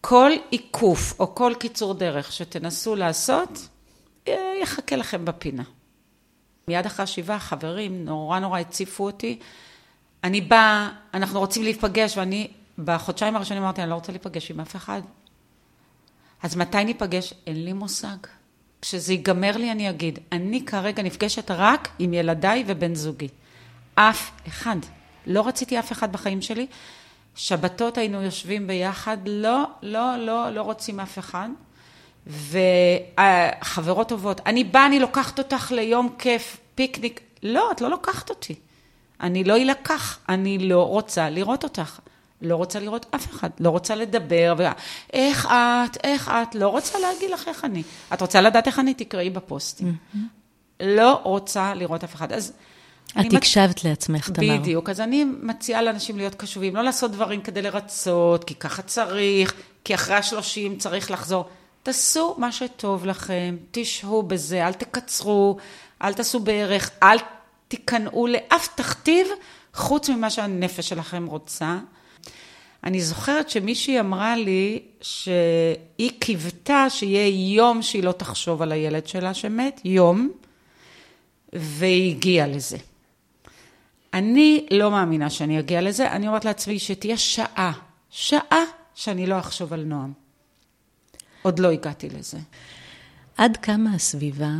כל 0.00 0.30
עיקוף 0.50 1.20
או 1.20 1.34
כל 1.34 1.52
קיצור 1.58 1.94
דרך 1.94 2.32
שתנסו 2.32 2.96
לעשות, 2.96 3.68
אה, 4.28 4.52
יחכה 4.62 4.96
לכם 4.96 5.24
בפינה. 5.24 5.62
מיד 6.68 6.86
אחרי 6.86 7.04
השבעה, 7.04 7.38
חברים 7.38 8.04
נורא 8.04 8.38
נורא 8.38 8.58
הציפו 8.58 9.06
אותי. 9.06 9.38
אני 10.24 10.40
באה, 10.40 10.90
אנחנו 11.14 11.38
רוצים 11.38 11.62
להיפגש, 11.62 12.16
ואני 12.16 12.48
בחודשיים 12.78 13.36
הראשונים 13.36 13.62
אמרתי, 13.62 13.82
אני 13.82 13.90
לא 13.90 13.94
רוצה 13.94 14.12
להיפגש 14.12 14.50
עם 14.50 14.60
אף 14.60 14.76
אחד. 14.76 15.02
אז 16.42 16.56
מתי 16.56 16.84
ניפגש? 16.84 17.34
אין 17.46 17.64
לי 17.64 17.72
מושג. 17.72 18.16
כשזה 18.82 19.12
ייגמר 19.12 19.56
לי 19.56 19.72
אני 19.72 19.90
אגיד, 19.90 20.18
אני 20.32 20.64
כרגע 20.64 21.02
נפגשת 21.02 21.50
רק 21.50 21.88
עם 21.98 22.14
ילדיי 22.14 22.64
ובן 22.66 22.94
זוגי. 22.94 23.28
אף 23.94 24.30
אחד. 24.48 24.76
לא 25.26 25.48
רציתי 25.48 25.78
אף 25.78 25.92
אחד 25.92 26.12
בחיים 26.12 26.42
שלי. 26.42 26.66
שבתות 27.34 27.98
היינו 27.98 28.22
יושבים 28.22 28.66
ביחד, 28.66 29.16
לא, 29.26 29.64
לא, 29.82 30.16
לא, 30.16 30.50
לא 30.50 30.62
רוצים 30.62 31.00
אף 31.00 31.18
אחד. 31.18 31.48
וחברות 32.26 34.08
טובות, 34.08 34.40
אני 34.46 34.64
באה, 34.64 34.86
אני 34.86 34.98
לוקחת 34.98 35.38
אותך 35.38 35.72
ליום 35.72 36.14
כיף, 36.18 36.56
פיקניק. 36.74 37.20
לא, 37.42 37.70
את 37.72 37.80
לא 37.80 37.90
לוקחת 37.90 38.30
אותי. 38.30 38.54
אני 39.20 39.44
לא 39.44 39.56
אילקח, 39.56 40.18
אני 40.28 40.58
לא 40.58 40.88
רוצה 40.88 41.30
לראות 41.30 41.64
אותך. 41.64 42.00
לא 42.42 42.56
רוצה 42.56 42.80
לראות 42.80 43.06
אף 43.14 43.30
אחד, 43.30 43.50
לא 43.60 43.70
רוצה 43.70 43.94
לדבר, 43.94 44.54
ו... 44.58 44.62
איך 45.12 45.46
את, 45.46 45.96
איך 46.04 46.28
את, 46.28 46.54
לא 46.54 46.68
רוצה 46.68 46.98
להגיד 46.98 47.30
לך 47.30 47.48
איך 47.48 47.64
אני. 47.64 47.82
את 48.12 48.20
רוצה 48.20 48.40
לדעת 48.40 48.66
איך 48.66 48.78
אני, 48.78 48.94
תקראי 48.94 49.30
בפוסטים. 49.30 49.94
Mm-hmm. 49.94 50.18
לא 50.80 51.20
רוצה 51.22 51.74
לראות 51.74 52.04
אף 52.04 52.14
אחד. 52.14 52.32
אז... 52.32 52.52
את 53.20 53.34
הקשבת 53.34 53.76
מצ... 53.78 53.84
לעצמך, 53.84 54.30
תמר. 54.30 54.56
בדיוק, 54.58 54.88
אז 54.90 55.00
אני 55.00 55.24
מציעה 55.24 55.82
לאנשים 55.82 56.16
להיות 56.16 56.34
קשובים, 56.34 56.76
לא 56.76 56.82
לעשות 56.82 57.10
דברים 57.12 57.40
כדי 57.40 57.62
לרצות, 57.62 58.44
כי 58.44 58.54
ככה 58.54 58.82
צריך, 58.82 59.54
כי 59.84 59.94
אחרי 59.94 60.14
השלושים 60.14 60.76
צריך 60.76 61.10
לחזור. 61.10 61.44
תעשו 61.82 62.34
מה 62.38 62.52
שטוב 62.52 63.06
לכם, 63.06 63.56
תשהו 63.70 64.22
בזה, 64.22 64.66
אל 64.66 64.72
תקצרו, 64.72 65.56
אל 66.02 66.12
תעשו 66.12 66.40
בערך, 66.40 66.90
אל 67.02 67.18
תיכנעו 67.68 68.26
לאף 68.26 68.68
תכתיב 68.74 69.26
חוץ 69.74 70.08
ממה 70.08 70.30
שהנפש 70.30 70.88
שלכם 70.88 71.26
רוצה. 71.26 71.78
אני 72.84 73.00
זוכרת 73.00 73.50
שמישהי 73.50 74.00
אמרה 74.00 74.36
לי 74.36 74.82
שהיא 75.00 76.10
קיוותה 76.18 76.90
שיהיה 76.90 77.54
יום 77.54 77.82
שהיא 77.82 78.02
לא 78.02 78.12
תחשוב 78.12 78.62
על 78.62 78.72
הילד 78.72 79.06
שלה 79.06 79.34
שמת, 79.34 79.80
יום, 79.84 80.30
והיא 81.52 82.16
הגיעה 82.16 82.46
לזה. 82.46 82.76
אני 84.14 84.66
לא 84.70 84.90
מאמינה 84.90 85.30
שאני 85.30 85.58
אגיע 85.58 85.80
לזה, 85.80 86.12
אני 86.12 86.28
אומרת 86.28 86.44
לעצמי 86.44 86.78
שתהיה 86.78 87.16
שעה, 87.16 87.72
שעה 88.10 88.64
שאני 88.94 89.26
לא 89.26 89.38
אחשוב 89.38 89.72
על 89.72 89.84
נועם. 89.84 90.12
עוד 91.42 91.58
לא 91.58 91.68
הגעתי 91.70 92.08
לזה. 92.08 92.38
עד 93.36 93.56
כמה 93.56 93.94
הסביבה 93.94 94.52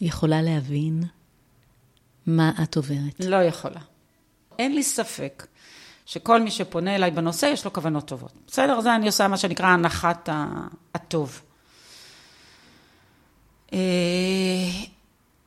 יכולה 0.00 0.42
להבין 0.42 1.02
מה 2.26 2.52
את 2.62 2.76
עוברת? 2.76 3.20
לא 3.20 3.36
יכולה. 3.36 3.80
אין 4.58 4.74
לי 4.74 4.82
ספק 4.82 5.46
שכל 6.06 6.42
מי 6.42 6.50
שפונה 6.50 6.94
אליי 6.94 7.10
בנושא, 7.10 7.46
יש 7.46 7.64
לו 7.64 7.72
כוונות 7.72 8.08
טובות. 8.08 8.32
בסדר? 8.46 8.80
זה 8.80 8.94
אני 8.94 9.06
עושה 9.06 9.28
מה 9.28 9.36
שנקרא 9.36 9.66
הנחת 9.66 10.28
הטוב. 10.94 11.42
אה, 13.72 13.78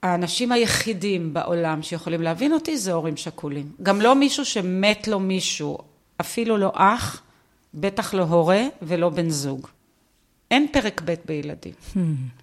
האנשים 0.04 0.52
היחידים 0.52 1.34
בעולם 1.34 1.82
שיכולים 1.82 2.22
להבין 2.22 2.54
אותי 2.54 2.78
זה 2.78 2.94
הורים 2.94 3.18
שכולים. 3.18 3.72
גם 3.84 4.02
לא 4.02 4.16
מישהו 4.16 4.46
שמת 4.46 5.08
לו 5.08 5.20
מישהו, 5.20 5.78
אפילו 6.22 6.58
לא 6.58 6.72
אח, 6.76 7.22
בטח 7.74 8.14
לא 8.14 8.24
הורה 8.24 8.64
ולא 8.82 9.10
בן 9.10 9.30
זוג. 9.30 9.68
אין 10.52 10.68
פרק 10.72 11.02
ב' 11.06 11.14
בילדים, 11.26 11.74
hmm. 11.94 11.98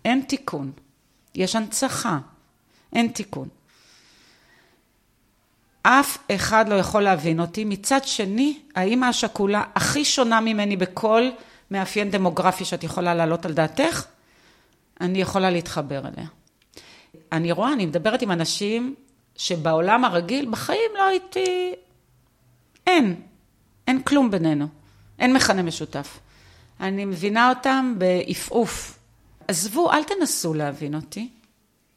אין 0.05 0.23
תיקון. 0.29 0.73
יש 1.35 1.57
הנצחה, 1.57 2.19
אין 2.93 3.09
תיקון. 3.09 3.49
אף 5.87 6.19
אחד 6.31 6.69
לא 6.69 6.75
יכול 6.75 7.03
להבין 7.03 7.41
אותי. 7.41 7.65
מצד 7.65 8.05
שני, 8.05 8.59
האימא 8.75 9.07
השכולה 9.07 9.63
הכי 9.75 10.05
שונה 10.05 10.41
ממני 10.41 10.77
בכל 10.77 11.23
מאפיין 11.71 12.11
דמוגרפי 12.11 12.65
שאת 12.65 12.85
יכולה 12.85 13.15
להעלות 13.15 13.47
על 13.47 13.53
דעתך, 13.53 14.05
אני 15.01 15.21
יכולה 15.21 15.51
להתחבר 15.51 15.99
אליה. 15.99 16.27
אני 17.33 17.53
רואה, 17.53 17.73
אני 17.73 17.87
מדברת 17.87 18.23
עם 18.23 18.31
אנשים 18.31 18.95
שבעולם 19.37 20.05
הרגיל, 20.05 20.51
בחיים 20.51 20.91
לא 20.95 21.05
הייתי... 21.05 21.73
אין, 22.87 23.15
אין 23.89 24.03
כלום 24.03 24.31
בינינו, 24.31 24.67
אין 25.19 25.33
מכנה 25.33 25.63
משותף. 25.63 26.19
אני 26.81 27.05
מבינה 27.05 27.49
אותם 27.49 27.95
בעפעוף. 27.99 28.99
עזבו, 29.49 29.93
אל 29.93 30.05
תנסו 30.05 30.55
להבין 30.55 30.95
אותי. 30.95 31.29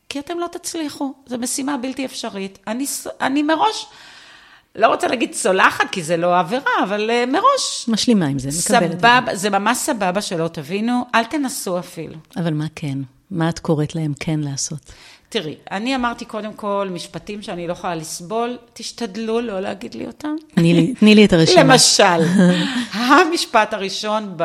כי 0.09 0.19
אתם 0.19 0.39
לא 0.39 0.47
תצליחו, 0.51 1.13
זו 1.25 1.37
משימה 1.37 1.77
בלתי 1.77 2.05
אפשרית. 2.05 2.59
אני, 2.67 2.85
אני 3.21 3.43
מראש, 3.43 3.85
לא 4.75 4.87
רוצה 4.87 5.07
להגיד 5.07 5.31
צולחת, 5.33 5.85
כי 5.91 6.03
זה 6.03 6.17
לא 6.17 6.39
עבירה, 6.39 6.71
אבל 6.83 7.09
uh, 7.09 7.31
מראש... 7.31 7.85
משלימה 7.87 8.25
עם 8.25 8.39
זה, 8.39 8.49
מקבלת 8.59 9.05
את 9.05 9.25
זה. 9.25 9.35
זה 9.35 9.49
ממש 9.49 9.77
סבבה 9.77 10.21
שלא 10.21 10.47
תבינו, 10.47 11.05
אל 11.15 11.23
תנסו 11.23 11.79
אפילו. 11.79 12.15
אבל 12.37 12.53
מה 12.53 12.65
כן? 12.75 12.97
מה 13.31 13.49
את 13.49 13.59
קוראת 13.59 13.95
להם 13.95 14.13
כן 14.19 14.39
לעשות? 14.39 14.91
תראי, 15.29 15.55
אני 15.71 15.95
אמרתי 15.95 16.25
קודם 16.25 16.53
כל 16.53 16.89
משפטים 16.91 17.41
שאני 17.41 17.67
לא 17.67 17.71
יכולה 17.71 17.95
לסבול, 17.95 18.57
תשתדלו 18.73 19.41
לא 19.41 19.59
להגיד 19.59 19.95
לי 19.95 20.07
אותם. 20.07 20.35
תני 20.99 21.15
לי 21.15 21.25
את 21.25 21.33
הרשימה. 21.33 21.63
למשל, 21.63 22.03
המשפט 22.93 23.73
הראשון 23.73 24.37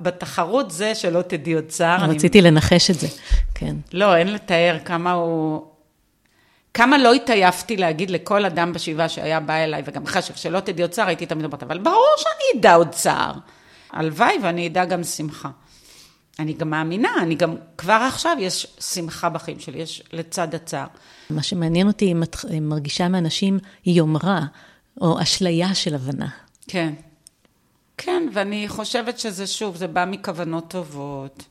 בתחרות 0.00 0.70
זה 0.70 0.94
שלא 0.94 1.22
תדעי 1.22 1.52
עוד 1.52 1.64
צער. 1.64 2.10
רציתי 2.10 2.40
אני... 2.40 2.50
לנחש 2.50 2.90
את 2.90 3.00
זה, 3.00 3.06
כן. 3.60 3.76
לא, 3.92 4.16
אין 4.16 4.32
לתאר 4.32 4.78
כמה 4.84 5.12
הוא... 5.12 5.66
כמה 6.74 6.98
לא 6.98 7.12
התעייפתי 7.12 7.76
להגיד 7.76 8.10
לכל 8.10 8.44
אדם 8.44 8.72
בשבעה 8.72 9.08
שהיה 9.08 9.40
בא 9.40 9.54
אליי, 9.54 9.82
וגם 9.84 10.06
חשב 10.06 10.34
שלא 10.34 10.60
תדעי 10.60 10.82
עוד 10.82 10.90
צער, 10.90 11.06
הייתי 11.06 11.26
תמיד 11.26 11.44
אומרת, 11.44 11.62
אבל 11.62 11.78
ברור 11.78 12.14
שאני 12.16 12.60
אדע 12.60 12.74
עוד 12.74 12.88
צער. 12.88 13.32
הלוואי 13.90 14.38
ואני 14.42 14.66
אדע 14.66 14.84
גם 14.84 15.04
שמחה. 15.04 15.50
אני 16.38 16.52
גם 16.52 16.70
מאמינה, 16.70 17.08
אני 17.22 17.34
גם, 17.34 17.54
כבר 17.78 17.92
עכשיו 18.08 18.36
יש 18.40 18.66
שמחה 18.80 19.28
בחיים 19.28 19.60
שלי, 19.60 19.78
יש 19.78 20.02
לצד 20.12 20.54
הצער. 20.54 20.86
מה 21.30 21.42
שמעניין 21.42 21.86
אותי, 21.86 22.12
אם 22.12 22.22
את 22.22 22.36
מרגישה 22.60 23.08
מאנשים 23.08 23.58
יומרה, 23.86 24.40
או 25.00 25.22
אשליה 25.22 25.74
של 25.74 25.94
הבנה. 25.94 26.28
כן. 26.68 26.92
כן, 27.96 28.22
ואני 28.32 28.68
חושבת 28.68 29.18
שזה, 29.18 29.46
שוב, 29.46 29.76
זה 29.76 29.86
בא 29.86 30.04
מכוונות 30.04 30.70
טובות. 30.70 31.44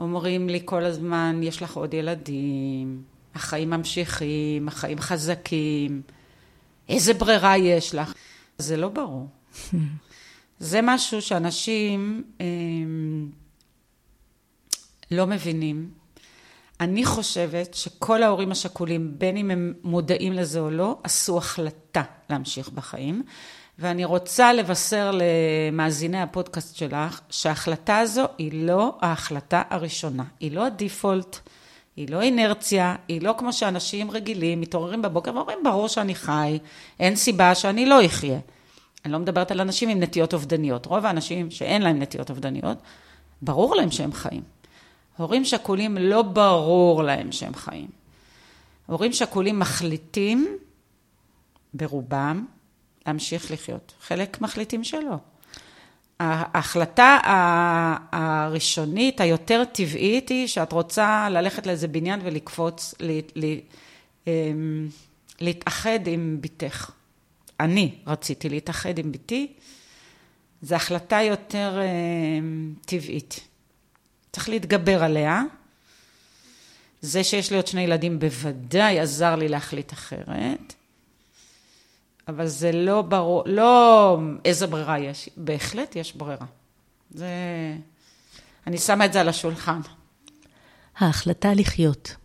אומרים 0.00 0.48
לי 0.48 0.62
כל 0.64 0.84
הזמן, 0.84 1.40
יש 1.42 1.62
לך 1.62 1.76
עוד 1.76 1.94
ילדים, 1.94 3.02
החיים 3.34 3.70
ממשיכים, 3.70 4.68
החיים 4.68 4.98
חזקים, 5.00 6.02
איזה 6.88 7.14
ברירה 7.14 7.58
יש 7.58 7.94
לך? 7.94 8.14
זה 8.58 8.76
לא 8.76 8.88
ברור. 8.88 9.28
זה 10.58 10.80
משהו 10.82 11.22
שאנשים... 11.22 12.22
לא 15.10 15.26
מבינים. 15.26 15.90
אני 16.80 17.04
חושבת 17.04 17.74
שכל 17.74 18.22
ההורים 18.22 18.50
השכולים, 18.50 19.18
בין 19.18 19.36
אם 19.36 19.50
הם 19.50 19.74
מודעים 19.82 20.32
לזה 20.32 20.60
או 20.60 20.70
לא, 20.70 20.98
עשו 21.02 21.38
החלטה 21.38 22.02
להמשיך 22.30 22.68
בחיים. 22.68 23.22
ואני 23.80 24.04
רוצה 24.04 24.52
לבשר 24.52 25.10
למאזיני 25.14 26.22
הפודקאסט 26.22 26.76
שלך, 26.76 27.20
שההחלטה 27.30 27.98
הזו 27.98 28.24
היא 28.38 28.66
לא 28.66 28.96
ההחלטה 29.00 29.62
הראשונה. 29.70 30.24
היא 30.40 30.52
לא 30.52 30.66
הדיפולט, 30.66 31.38
היא 31.96 32.10
לא 32.10 32.20
אינרציה, 32.20 32.96
היא 33.08 33.22
לא 33.22 33.34
כמו 33.38 33.52
שאנשים 33.52 34.10
רגילים 34.10 34.60
מתעוררים 34.60 35.02
בבוקר 35.02 35.34
ואומרים, 35.34 35.58
ברור 35.64 35.88
שאני 35.88 36.14
חי, 36.14 36.58
אין 37.00 37.16
סיבה 37.16 37.54
שאני 37.54 37.86
לא 37.86 38.06
אחיה. 38.06 38.38
אני 39.04 39.12
לא 39.12 39.18
מדברת 39.18 39.50
על 39.50 39.60
אנשים 39.60 39.88
עם 39.88 40.00
נטיות 40.00 40.34
אובדניות. 40.34 40.86
רוב 40.86 41.06
האנשים 41.06 41.50
שאין 41.50 41.82
להם 41.82 41.98
נטיות 42.02 42.30
אובדניות, 42.30 42.78
ברור 43.42 43.76
להם 43.76 43.90
שהם 43.90 44.12
חיים. 44.12 44.42
הורים 45.16 45.44
שכולים 45.44 45.98
לא 45.98 46.22
ברור 46.22 47.02
להם 47.02 47.32
שהם 47.32 47.54
חיים. 47.54 47.88
הורים 48.86 49.12
שכולים 49.12 49.58
מחליטים, 49.58 50.56
ברובם, 51.74 52.46
להמשיך 53.06 53.50
לחיות. 53.50 53.92
חלק 54.00 54.40
מחליטים 54.40 54.84
שלא. 54.84 55.16
ההחלטה 56.20 57.18
הראשונית, 58.12 59.20
היותר 59.20 59.62
טבעית, 59.72 60.28
היא 60.28 60.46
שאת 60.46 60.72
רוצה 60.72 61.28
ללכת 61.30 61.66
לאיזה 61.66 61.88
בניין 61.88 62.20
ולקפוץ, 62.24 62.94
אמ, 64.26 64.88
להתאחד 65.40 66.06
עם 66.06 66.38
בתך. 66.40 66.90
אני 67.60 67.94
רציתי 68.06 68.48
להתאחד 68.48 68.98
עם 68.98 69.12
בתי, 69.12 69.52
זו 70.62 70.74
החלטה 70.74 71.22
יותר 71.22 71.80
אמ, 71.82 72.74
טבעית. 72.86 73.40
צריך 74.32 74.48
להתגבר 74.48 75.04
עליה. 75.04 75.42
זה 77.00 77.24
שיש 77.24 77.50
לי 77.50 77.56
עוד 77.56 77.66
שני 77.66 77.80
ילדים 77.80 78.18
בוודאי 78.18 79.00
עזר 79.00 79.36
לי 79.36 79.48
להחליט 79.48 79.92
אחרת, 79.92 80.74
אבל 82.30 82.46
זה 82.46 82.72
לא 82.72 83.02
ברור, 83.02 83.42
לא 83.46 84.18
איזה 84.44 84.66
ברירה 84.66 84.98
יש, 84.98 85.30
בהחלט 85.36 85.96
יש 85.96 86.16
ברירה. 86.16 86.46
זה... 87.10 87.26
אני 88.66 88.78
שמה 88.78 89.06
את 89.06 89.12
זה 89.12 89.20
על 89.20 89.28
השולחן. 89.28 89.80
ההחלטה 90.98 91.54
לחיות, 91.54 92.16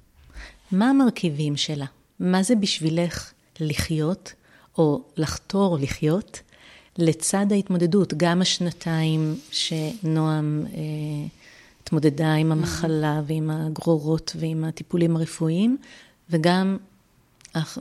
מה 0.71 0.89
המרכיבים 0.89 1.57
שלה? 1.57 1.85
מה 2.19 2.43
זה 2.43 2.55
בשבילך 2.55 3.31
לחיות, 3.59 4.33
או 4.77 5.01
לחתור 5.17 5.77
לחיות, 5.81 6.41
לצד 6.97 7.51
ההתמודדות, 7.51 8.13
גם 8.17 8.41
השנתיים 8.41 9.35
שנועם 9.51 10.65
אה, 10.74 10.81
התמודדה 11.81 12.33
עם 12.33 12.51
המחלה 12.51 13.21
ועם 13.27 13.50
הגרורות 13.50 14.35
ועם 14.39 14.63
הטיפולים 14.63 15.15
הרפואיים, 15.15 15.77
וגם 16.29 16.77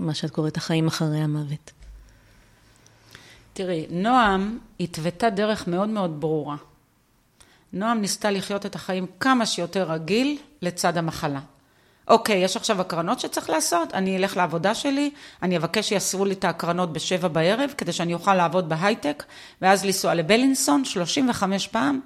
מה 0.00 0.14
שאת 0.14 0.31
קוראת 0.31 0.57
החיים 0.57 0.87
אחרי 0.87 1.19
המוות. 1.19 1.73
תראי, 3.55 3.87
נועם 3.91 4.59
התוותה 4.81 5.31
דרך 5.31 5.69
מאוד 5.69 5.89
מאוד 5.89 6.21
ברורה. 6.21 6.57
נועם 7.73 8.01
ניסתה 8.01 8.31
לחיות 8.31 8.67
את 8.67 8.75
החיים 8.75 9.07
כמה 9.21 9.47
שיותר 9.47 9.91
רגיל 9.91 10.39
לצד 10.63 10.97
המחלה. 10.97 11.41
אוקיי, 12.09 12.37
יש 12.37 12.57
עכשיו 12.57 12.81
הקרנות 12.81 13.21
שצריך 13.21 13.51
לעשות, 13.51 13.95
אני 13.95 14.17
אלך 14.17 14.37
לעבודה 14.37 14.75
שלי, 14.75 15.11
אני 15.43 15.57
אבקש 15.57 15.89
שיעשו 15.89 16.25
לי 16.25 16.35
את 16.35 16.45
ההקרנות 16.45 16.93
בשבע 16.93 17.29
בערב, 17.29 17.75
כדי 17.79 17.93
שאני 17.93 18.15
אוכל 18.15 18.35
לעבוד 18.35 18.69
בהייטק, 18.69 19.25
ואז 19.63 19.85
לנסוע 19.85 20.15
לבלינסון 20.15 20.85
35 20.85 21.69
פעם, 21.69 22.01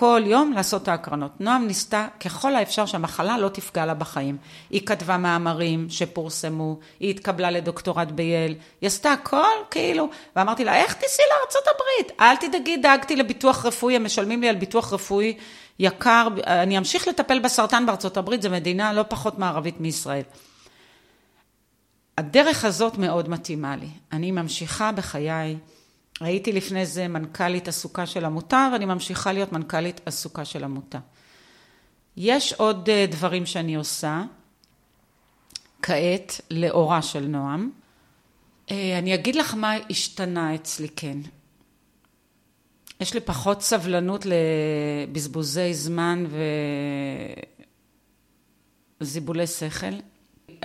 כל 0.00 0.22
יום 0.26 0.52
לעשות 0.52 0.82
את 0.82 0.88
ההקרנות. 0.88 1.40
נועם 1.40 1.66
ניסתה 1.66 2.06
ככל 2.24 2.54
האפשר 2.54 2.86
שהמחלה 2.86 3.38
לא 3.38 3.48
תפגע 3.48 3.86
לה 3.86 3.94
בחיים. 3.94 4.36
היא 4.70 4.86
כתבה 4.86 5.16
מאמרים 5.16 5.86
שפורסמו, 5.90 6.78
היא 7.00 7.10
התקבלה 7.10 7.50
לדוקטורט 7.50 8.08
בייל, 8.08 8.54
היא 8.80 8.86
עשתה 8.86 9.12
הכל 9.12 9.56
כאילו, 9.70 10.08
ואמרתי 10.36 10.64
לה, 10.64 10.76
איך 10.76 10.94
תיסעי 10.94 11.24
הברית? 11.74 12.20
אל 12.20 12.36
תדאגי, 12.36 12.76
דאגתי 12.76 13.16
לביטוח 13.16 13.66
רפואי, 13.66 13.96
הם 13.96 14.04
משלמים 14.04 14.40
לי 14.40 14.48
על 14.48 14.56
ביטוח 14.56 14.92
רפואי 14.92 15.36
יקר, 15.78 16.28
אני 16.46 16.78
אמשיך 16.78 17.08
לטפל 17.08 17.38
בסרטן 17.38 17.86
הברית, 18.16 18.42
זו 18.42 18.50
מדינה 18.50 18.92
לא 18.92 19.04
פחות 19.08 19.38
מערבית 19.38 19.80
מישראל. 19.80 20.22
הדרך 22.18 22.64
הזאת 22.64 22.98
מאוד 22.98 23.28
מתאימה 23.28 23.76
לי. 23.76 23.88
אני 24.12 24.30
ממשיכה 24.30 24.92
בחיי. 24.92 25.56
הייתי 26.20 26.52
לפני 26.52 26.86
זה 26.86 27.08
מנכ"לית 27.08 27.68
עסוקה 27.68 28.06
של 28.06 28.24
עמותה, 28.24 28.68
ואני 28.72 28.84
ממשיכה 28.84 29.32
להיות 29.32 29.52
מנכ"לית 29.52 30.00
עסוקה 30.06 30.44
של 30.44 30.64
עמותה. 30.64 30.98
יש 32.16 32.52
עוד 32.52 32.88
אה, 32.88 33.06
דברים 33.10 33.46
שאני 33.46 33.74
עושה 33.74 34.22
כעת, 35.82 36.40
לאורה 36.50 37.02
של 37.02 37.26
נועם. 37.26 37.70
אה, 38.70 38.98
אני 38.98 39.14
אגיד 39.14 39.34
לך 39.34 39.54
מה 39.54 39.72
השתנה 39.90 40.54
אצלי 40.54 40.88
כן. 40.88 41.18
יש 43.00 43.14
לי 43.14 43.20
פחות 43.20 43.62
סבלנות 43.62 44.26
לבזבוזי 44.26 45.74
זמן 45.74 46.24
וזיבולי 49.00 49.46
שכל. 49.46 49.86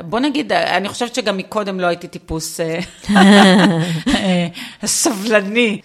בוא 0.01 0.19
נגיד, 0.19 0.51
אני 0.51 0.89
חושבת 0.89 1.15
שגם 1.15 1.37
מקודם 1.37 1.79
לא 1.79 1.87
הייתי 1.87 2.07
טיפוס 2.07 2.59
אה, 3.15 4.47
סבלני. 4.85 5.81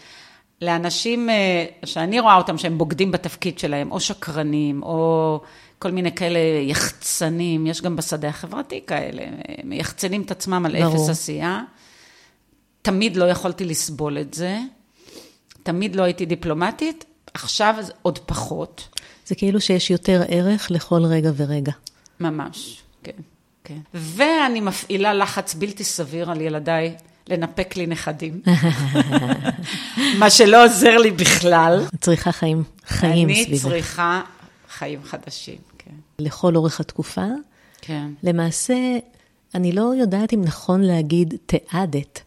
לאנשים 0.63 1.31
אה, 1.31 1.65
שאני 1.85 2.21
רואה 2.21 2.37
אותם 2.37 2.59
שהם 2.59 2.79
בוגדים 2.79 3.11
בתפקיד 3.11 3.59
שלהם, 3.59 3.93
או 3.93 4.01
שקרנים, 4.01 4.83
או 4.83 5.41
כל 5.79 5.91
מיני 5.91 6.15
כאלה 6.15 6.39
יחצנים, 6.63 7.67
יש 7.67 7.83
גם 7.83 7.97
בשדה 7.97 8.29
החברתי 8.29 8.81
כאלה, 8.87 9.23
מייחצנים 9.65 10.23
את 10.23 10.31
עצמם 10.31 10.67
על 10.67 10.83
ברור. 10.83 10.95
אפס 10.95 11.09
עשייה. 11.09 11.61
תמיד 12.83 13.17
לא 13.17 13.25
יכולתי 13.25 13.65
לסבול 13.65 14.19
את 14.19 14.35
זה. 14.35 14.59
תמיד 15.63 15.97
לא 15.97 16.03
הייתי 16.03 16.27
דיפלומטית, 16.27 17.05
עכשיו 17.35 17.75
עוד 18.03 18.19
פחות. 18.19 18.89
זה 19.27 19.35
כאילו 19.35 19.61
שיש 19.61 19.91
יותר 19.91 20.23
ערך 20.29 20.71
לכל 20.71 21.05
רגע 21.05 21.31
ורגע. 21.37 21.73
ממש, 22.21 22.83
כן. 23.71 23.79
ואני 23.95 24.61
מפעילה 24.61 25.15
לחץ 25.15 25.55
בלתי 25.55 25.85
סביר 25.85 26.31
על 26.31 26.41
ילדיי 26.41 26.95
לנפק 27.29 27.77
לי 27.77 27.87
נכדים. 27.87 28.41
מה 30.21 30.31
שלא 30.31 30.65
עוזר 30.65 30.99
לי 30.99 31.11
בכלל. 31.11 31.87
צריכה 32.01 32.33
חיים, 32.33 32.65
חיים 32.87 33.29
סביבך. 33.35 33.65
אני 33.65 33.73
צריכה 33.73 34.23
חיים 34.71 35.01
חדשים, 35.05 35.59
כן. 35.79 35.95
לכל 36.19 36.57
אורך 36.57 36.81
התקופה. 36.81 37.27
כן. 37.81 38.11
למעשה, 38.23 38.75
אני 39.55 39.73
לא 39.73 39.93
יודעת 40.01 40.33
אם 40.33 40.43
נכון 40.45 40.81
להגיד 40.81 41.35
תיעדת. 41.47 42.21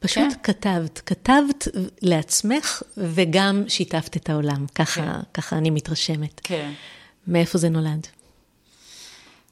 פשוט 0.00 0.32
כן. 0.32 0.52
כתבת, 0.52 1.02
כתבת 1.06 1.68
לעצמך 2.02 2.82
וגם 2.96 3.64
שיתפת 3.68 4.16
את 4.16 4.30
העולם, 4.30 4.66
ככה, 4.74 5.00
כן. 5.02 5.20
ככה 5.34 5.56
אני 5.56 5.70
מתרשמת. 5.70 6.40
כן. 6.44 6.72
מאיפה 7.26 7.58
זה 7.58 7.68
נולד? 7.68 8.06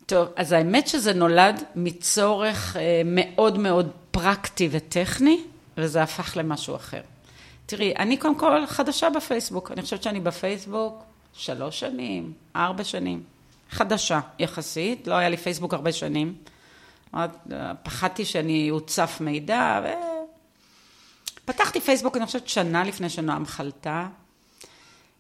טוב, 0.09 0.29
אז 0.37 0.53
האמת 0.53 0.89
שזה 0.89 1.13
נולד 1.13 1.63
מצורך 1.77 2.77
אה, 2.77 3.03
מאוד 3.05 3.59
מאוד 3.59 3.91
פרקטי 4.11 4.69
וטכני, 4.71 5.41
וזה 5.77 6.03
הפך 6.03 6.37
למשהו 6.37 6.77
אחר. 6.77 7.01
תראי, 7.67 7.95
אני 7.99 8.17
קודם 8.17 8.39
כל 8.39 8.67
חדשה 8.67 9.11
בפייסבוק, 9.11 9.71
אני 9.71 9.83
חושבת 9.83 10.03
שאני 10.03 10.21
בפייסבוק 10.21 11.03
שלוש 11.33 11.81
שנים, 11.81 12.33
ארבע 12.57 12.85
שנים. 12.85 13.23
חדשה 13.71 14.21
יחסית, 14.39 15.07
לא 15.07 15.15
היה 15.15 15.29
לי 15.29 15.37
פייסבוק 15.37 15.75
הרבה 15.75 15.93
שנים. 15.93 16.35
פחדתי 17.83 18.25
שאני 18.25 18.71
אוצף 18.71 19.17
מידע, 19.21 19.81
ו... 19.85 19.89
פתחתי 21.45 21.81
פייסבוק, 21.81 22.17
אני 22.17 22.27
חושבת, 22.27 22.49
שנה 22.49 22.85
לפני 22.85 23.09
שנועם 23.09 23.47
חלתה, 23.47 24.07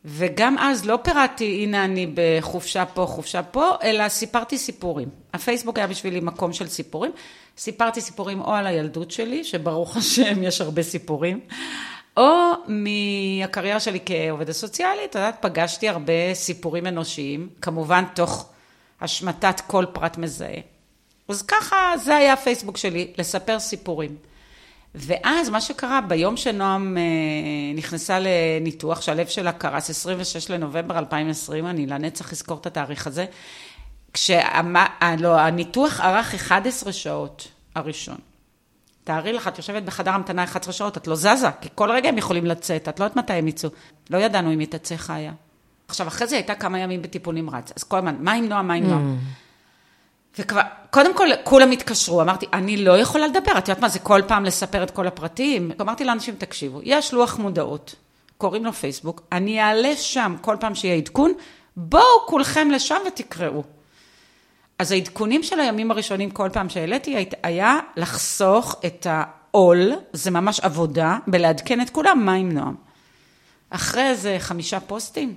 וגם 0.04 0.58
אז 0.58 0.84
לא 0.86 0.98
פירטתי, 1.02 1.62
הנה 1.62 1.84
אני 1.84 2.12
בחופשה 2.14 2.84
פה, 2.86 3.06
חופשה 3.06 3.42
פה, 3.42 3.70
אלא 3.82 4.08
סיפרתי 4.08 4.58
סיפורים. 4.58 5.08
הפייסבוק 5.34 5.78
היה 5.78 5.86
בשבילי 5.86 6.20
מקום 6.20 6.52
של 6.52 6.68
סיפורים. 6.68 7.12
סיפרתי 7.58 8.00
סיפורים 8.00 8.40
או 8.40 8.54
על 8.54 8.66
הילדות 8.66 9.10
שלי, 9.10 9.44
שברוך 9.44 9.96
השם 9.96 10.42
יש 10.42 10.60
הרבה 10.60 10.82
סיפורים, 10.82 11.40
או 12.16 12.52
מהקריירה 12.66 13.80
שלי 13.80 13.98
כעובדת 14.06 14.52
סוציאלית, 14.52 15.10
את 15.10 15.14
יודעת, 15.14 15.36
פגשתי 15.40 15.88
הרבה 15.88 16.34
סיפורים 16.34 16.86
אנושיים, 16.86 17.48
כמובן 17.62 18.04
תוך 18.14 18.48
השמטת 19.00 19.60
כל 19.66 19.84
פרט 19.92 20.18
מזהה. 20.18 20.60
אז 21.28 21.42
ככה, 21.42 21.76
זה 22.04 22.16
היה 22.16 22.32
הפייסבוק 22.32 22.76
שלי, 22.76 23.12
לספר 23.18 23.60
סיפורים. 23.60 24.16
ואז 24.94 25.48
מה 25.48 25.60
שקרה, 25.60 26.00
ביום 26.00 26.36
שנועם 26.36 26.96
אה, 26.96 27.02
נכנסה 27.74 28.18
לניתוח, 28.20 29.00
שהלב 29.00 29.26
שלה 29.26 29.52
קרס, 29.52 29.90
26 29.90 30.50
לנובמבר 30.50 30.98
2020, 30.98 31.66
אני 31.66 31.86
לנצח 31.86 32.32
אזכור 32.32 32.58
את 32.58 32.66
התאריך 32.66 33.06
הזה, 33.06 33.26
כשהניתוח 34.12 36.00
אה, 36.00 36.16
ארך 36.16 36.34
11 36.34 36.92
שעות 36.92 37.48
הראשון. 37.74 38.18
תארי 39.04 39.32
לך, 39.32 39.48
את 39.48 39.58
יושבת 39.58 39.82
בחדר 39.82 40.10
המתנה 40.10 40.44
11 40.44 40.72
שעות, 40.72 40.96
את 40.96 41.06
לא 41.06 41.14
זזה, 41.14 41.48
כי 41.60 41.68
כל 41.74 41.90
רגע 41.90 42.08
הם 42.08 42.18
יכולים 42.18 42.46
לצאת, 42.46 42.88
את 42.88 43.00
לא 43.00 43.04
יודעת 43.04 43.16
מתי 43.16 43.32
הם 43.32 43.48
יצאו. 43.48 43.70
לא 44.10 44.18
ידענו 44.18 44.52
אם 44.52 44.58
היא 44.58 44.68
תצא 44.70 44.96
חיה. 44.96 45.32
עכשיו, 45.88 46.08
אחרי 46.08 46.26
זה 46.26 46.36
הייתה 46.36 46.54
כמה 46.54 46.78
ימים 46.78 47.02
בטיפול 47.02 47.34
נמרץ, 47.34 47.72
אז 47.76 47.84
כל 47.84 47.96
הזמן, 47.96 48.16
מה 48.20 48.32
עם 48.32 48.48
נועם, 48.48 48.68
מה 48.68 48.74
עם 48.74 48.84
נועם? 48.84 49.16
Mm. 49.16 49.47
וכבר, 50.38 50.60
קודם 50.90 51.16
כל, 51.16 51.28
כולם 51.44 51.70
התקשרו, 51.70 52.22
אמרתי, 52.22 52.46
אני 52.52 52.76
לא 52.76 52.98
יכולה 52.98 53.26
לדבר, 53.26 53.58
את 53.58 53.68
יודעת 53.68 53.82
מה, 53.82 53.88
זה 53.88 53.98
כל 53.98 54.22
פעם 54.28 54.44
לספר 54.44 54.82
את 54.82 54.90
כל 54.90 55.06
הפרטים. 55.06 55.70
אמרתי 55.80 56.04
לאנשים, 56.04 56.34
תקשיבו, 56.34 56.80
יש 56.82 57.14
לוח 57.14 57.38
מודעות, 57.38 57.94
קוראים 58.38 58.64
לו 58.64 58.72
פייסבוק, 58.72 59.22
אני 59.32 59.60
אעלה 59.60 59.96
שם 59.96 60.36
כל 60.40 60.56
פעם 60.60 60.74
שיהיה 60.74 60.94
עדכון, 60.94 61.32
בואו 61.76 62.26
כולכם 62.26 62.70
לשם 62.70 62.96
ותקראו. 63.06 63.62
אז 64.78 64.92
העדכונים 64.92 65.42
של 65.42 65.60
הימים 65.60 65.90
הראשונים, 65.90 66.30
כל 66.30 66.48
פעם 66.52 66.68
שהעליתי, 66.68 67.26
היה 67.42 67.78
לחסוך 67.96 68.76
את 68.86 69.06
העול, 69.10 69.92
זה 70.12 70.30
ממש 70.30 70.60
עבודה, 70.60 71.18
בלעדכן 71.26 71.80
את 71.80 71.90
כולם, 71.90 72.24
מה 72.24 72.32
עם 72.32 72.52
נועם. 72.52 72.74
אחרי 73.70 74.08
איזה 74.08 74.36
חמישה 74.38 74.80
פוסטים, 74.80 75.34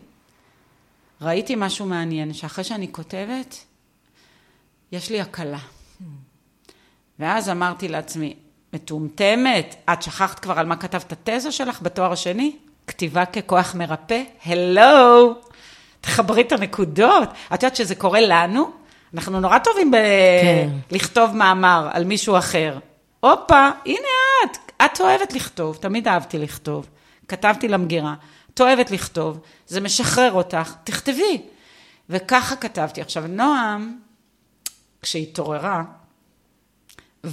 ראיתי 1.22 1.56
משהו 1.58 1.86
מעניין, 1.86 2.34
שאחרי 2.34 2.64
שאני 2.64 2.92
כותבת, 2.92 3.66
יש 4.92 5.10
לי 5.10 5.22
הקלה. 5.22 5.60
ואז 7.20 7.50
אמרתי 7.50 7.88
לעצמי, 7.88 8.36
מטומטמת, 8.74 9.76
את 9.94 10.04
שכחת 10.04 10.40
כבר 10.40 10.60
על 10.60 10.66
מה 10.66 10.76
כתבת 10.76 11.12
התזה 11.12 11.52
שלך 11.52 11.82
בתואר 11.82 12.12
השני? 12.12 12.56
כתיבה 12.88 13.26
ככוח 13.26 13.76
מרפא? 13.76 14.24
הלו, 14.46 15.36
תחברי 16.02 16.42
את 16.42 16.52
הנקודות. 16.52 17.30
את 17.54 17.64
יודעת 17.64 17.76
שזה 17.76 17.96
קורה 17.96 18.22
לנו? 18.22 18.72
אנחנו 19.14 19.40
נורא 19.40 19.58
טובים 19.58 19.92
בלכתוב 20.90 21.30
כן. 21.30 21.38
מאמר 21.38 21.90
על 21.92 22.04
מישהו 22.04 22.38
אחר. 22.38 22.78
הופה, 23.20 23.70
הנה 23.86 24.08
את, 24.46 24.58
את 24.86 25.02
אוהבת 25.02 25.34
לכתוב, 25.34 25.76
תמיד 25.76 26.08
אהבתי 26.08 26.38
לכתוב. 26.38 26.90
כתבתי 27.28 27.68
למגירה, 27.68 28.14
את 28.54 28.62
אוהבת 28.62 28.92
לכתוב, 28.92 29.40
זה 29.68 29.82
משחרר 29.82 30.32
אותך, 30.32 30.74
תכתבי. 30.84 31.42
וככה 32.10 32.56
כתבתי. 32.56 33.02
עכשיו, 33.02 33.24
נועם, 33.28 33.98
כשהתעוררה, 35.02 35.84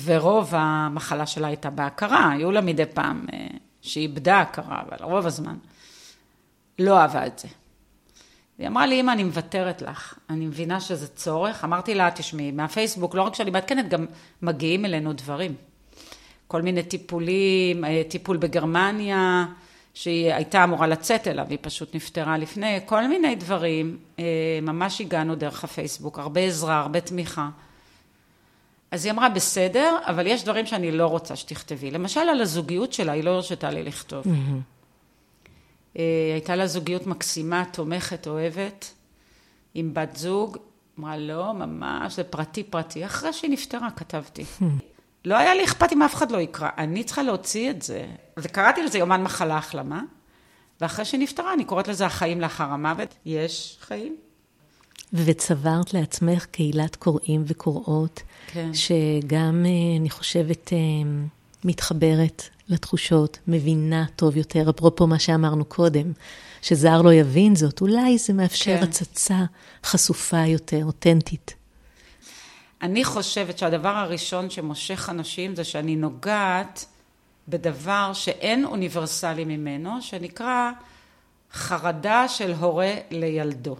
ורוב 0.04 0.54
המחלה 0.56 1.26
שלה 1.26 1.46
הייתה 1.46 1.70
בהכרה, 1.70 2.30
היו 2.30 2.52
לה 2.52 2.60
מדי 2.60 2.86
פעם 2.94 3.26
אה, 3.32 3.46
שאיבדה 3.82 4.40
הכרה, 4.40 4.82
אבל 4.88 4.96
רוב 5.04 5.26
הזמן 5.26 5.56
לא 6.78 6.98
אהבה 6.98 7.26
את 7.26 7.38
זה. 7.38 7.48
היא 8.58 8.68
אמרה 8.68 8.86
לי, 8.86 9.00
אמא, 9.00 9.12
אני 9.12 9.24
מוותרת 9.24 9.82
לך, 9.82 10.18
אני 10.30 10.46
מבינה 10.46 10.80
שזה 10.80 11.08
צורך. 11.08 11.64
אמרתי 11.64 11.94
לה, 11.94 12.10
תשמעי, 12.10 12.50
מהפייסבוק, 12.50 13.14
לא 13.14 13.22
רק 13.22 13.34
שאני 13.34 13.50
מעדכנת, 13.50 13.88
גם 13.88 14.06
מגיעים 14.42 14.84
אלינו 14.84 15.12
דברים. 15.12 15.54
כל 16.46 16.62
מיני 16.62 16.82
טיפולים, 16.82 17.84
אה, 17.84 18.02
טיפול 18.08 18.36
בגרמניה, 18.36 19.46
שהיא 19.94 20.34
הייתה 20.34 20.64
אמורה 20.64 20.86
לצאת 20.86 21.28
אליו, 21.28 21.46
היא 21.50 21.58
פשוט 21.60 21.94
נפטרה 21.94 22.38
לפני, 22.38 22.80
כל 22.86 23.08
מיני 23.08 23.34
דברים, 23.34 23.98
אה, 24.18 24.24
ממש 24.62 25.00
הגענו 25.00 25.34
דרך 25.34 25.64
הפייסבוק, 25.64 26.18
הרבה 26.18 26.40
עזרה, 26.40 26.80
הרבה 26.80 27.00
תמיכה. 27.00 27.48
אז 28.90 29.04
היא 29.04 29.12
אמרה, 29.12 29.28
בסדר, 29.28 29.96
אבל 30.02 30.26
יש 30.26 30.44
דברים 30.44 30.66
שאני 30.66 30.92
לא 30.92 31.06
רוצה 31.06 31.36
שתכתבי. 31.36 31.90
למשל, 31.90 32.20
על 32.20 32.40
הזוגיות 32.40 32.92
שלה, 32.92 33.12
היא 33.12 33.24
לא 33.24 33.30
הרשתה 33.30 33.70
לי 33.70 33.82
לכתוב. 33.82 34.24
Mm-hmm. 34.24 35.98
הייתה 36.32 36.56
לה 36.56 36.66
זוגיות 36.66 37.06
מקסימה, 37.06 37.64
תומכת, 37.72 38.26
אוהבת, 38.26 38.94
עם 39.74 39.94
בת 39.94 40.16
זוג. 40.16 40.56
אמרה, 40.98 41.16
לא, 41.16 41.54
ממש, 41.54 42.16
זה 42.16 42.24
פרטי 42.24 42.62
פרטי. 42.62 43.06
אחרי 43.06 43.32
שהיא 43.32 43.50
נפטרה, 43.50 43.90
כתבתי. 43.96 44.42
Mm-hmm. 44.42 44.97
לא 45.28 45.36
היה 45.38 45.54
לי 45.54 45.64
אכפת 45.64 45.92
אם 45.92 46.02
אף 46.02 46.14
אחד 46.14 46.30
לא 46.30 46.38
יקרא, 46.38 46.68
אני 46.78 47.04
צריכה 47.04 47.22
להוציא 47.22 47.70
את 47.70 47.82
זה. 47.82 48.06
וקראתי 48.38 48.82
לזה 48.82 48.98
יומן 48.98 49.22
מחלה 49.22 49.56
החלמה, 49.56 50.02
ואחרי 50.80 51.04
שהיא 51.04 51.20
נפטרה, 51.20 51.54
אני 51.54 51.64
קוראת 51.64 51.88
לזה 51.88 52.06
החיים 52.06 52.40
לאחר 52.40 52.64
המוות. 52.64 53.14
יש 53.26 53.78
חיים. 53.80 54.16
וצברת 55.12 55.94
לעצמך 55.94 56.44
קהילת 56.44 56.96
קוראים 56.96 57.44
וקוראות, 57.46 58.22
כן. 58.46 58.70
שגם, 58.74 59.66
אה, 59.66 60.00
אני 60.00 60.10
חושבת, 60.10 60.72
אה, 60.72 60.78
מתחברת 61.64 62.42
לתחושות, 62.68 63.38
מבינה 63.48 64.04
טוב 64.16 64.36
יותר, 64.36 64.70
אפרופו 64.70 65.06
מה 65.06 65.18
שאמרנו 65.18 65.64
קודם, 65.64 66.12
שזר 66.62 67.02
לא 67.02 67.12
יבין 67.12 67.56
זאת, 67.56 67.80
אולי 67.80 68.18
זה 68.18 68.32
מאפשר 68.32 68.76
כן. 68.76 68.82
הצצה 68.82 69.44
חשופה 69.84 70.46
יותר, 70.46 70.84
אותנטית. 70.84 71.54
אני 72.82 73.04
חושבת 73.04 73.58
שהדבר 73.58 73.88
הראשון 73.88 74.50
שמושך 74.50 75.08
אנשים 75.10 75.56
זה 75.56 75.64
שאני 75.64 75.96
נוגעת 75.96 76.84
בדבר 77.48 78.12
שאין 78.12 78.64
אוניברסלי 78.64 79.44
ממנו, 79.44 80.02
שנקרא 80.02 80.70
חרדה 81.52 82.28
של 82.28 82.52
הורה 82.52 82.94
לילדו. 83.10 83.76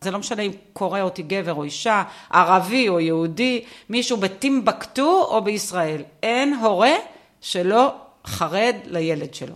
זה 0.00 0.10
לא 0.10 0.18
משנה 0.18 0.42
אם 0.42 0.52
קורא 0.72 1.00
אותי 1.00 1.22
גבר 1.22 1.54
או 1.54 1.64
אישה, 1.64 2.02
ערבי 2.30 2.88
או 2.88 3.00
יהודי, 3.00 3.64
מישהו 3.88 4.16
בטימבקטו 4.16 5.24
או 5.30 5.44
בישראל. 5.44 6.02
אין 6.22 6.54
הורה 6.54 6.94
שלא 7.40 7.94
חרד 8.26 8.74
לילד 8.84 9.34
שלו. 9.34 9.54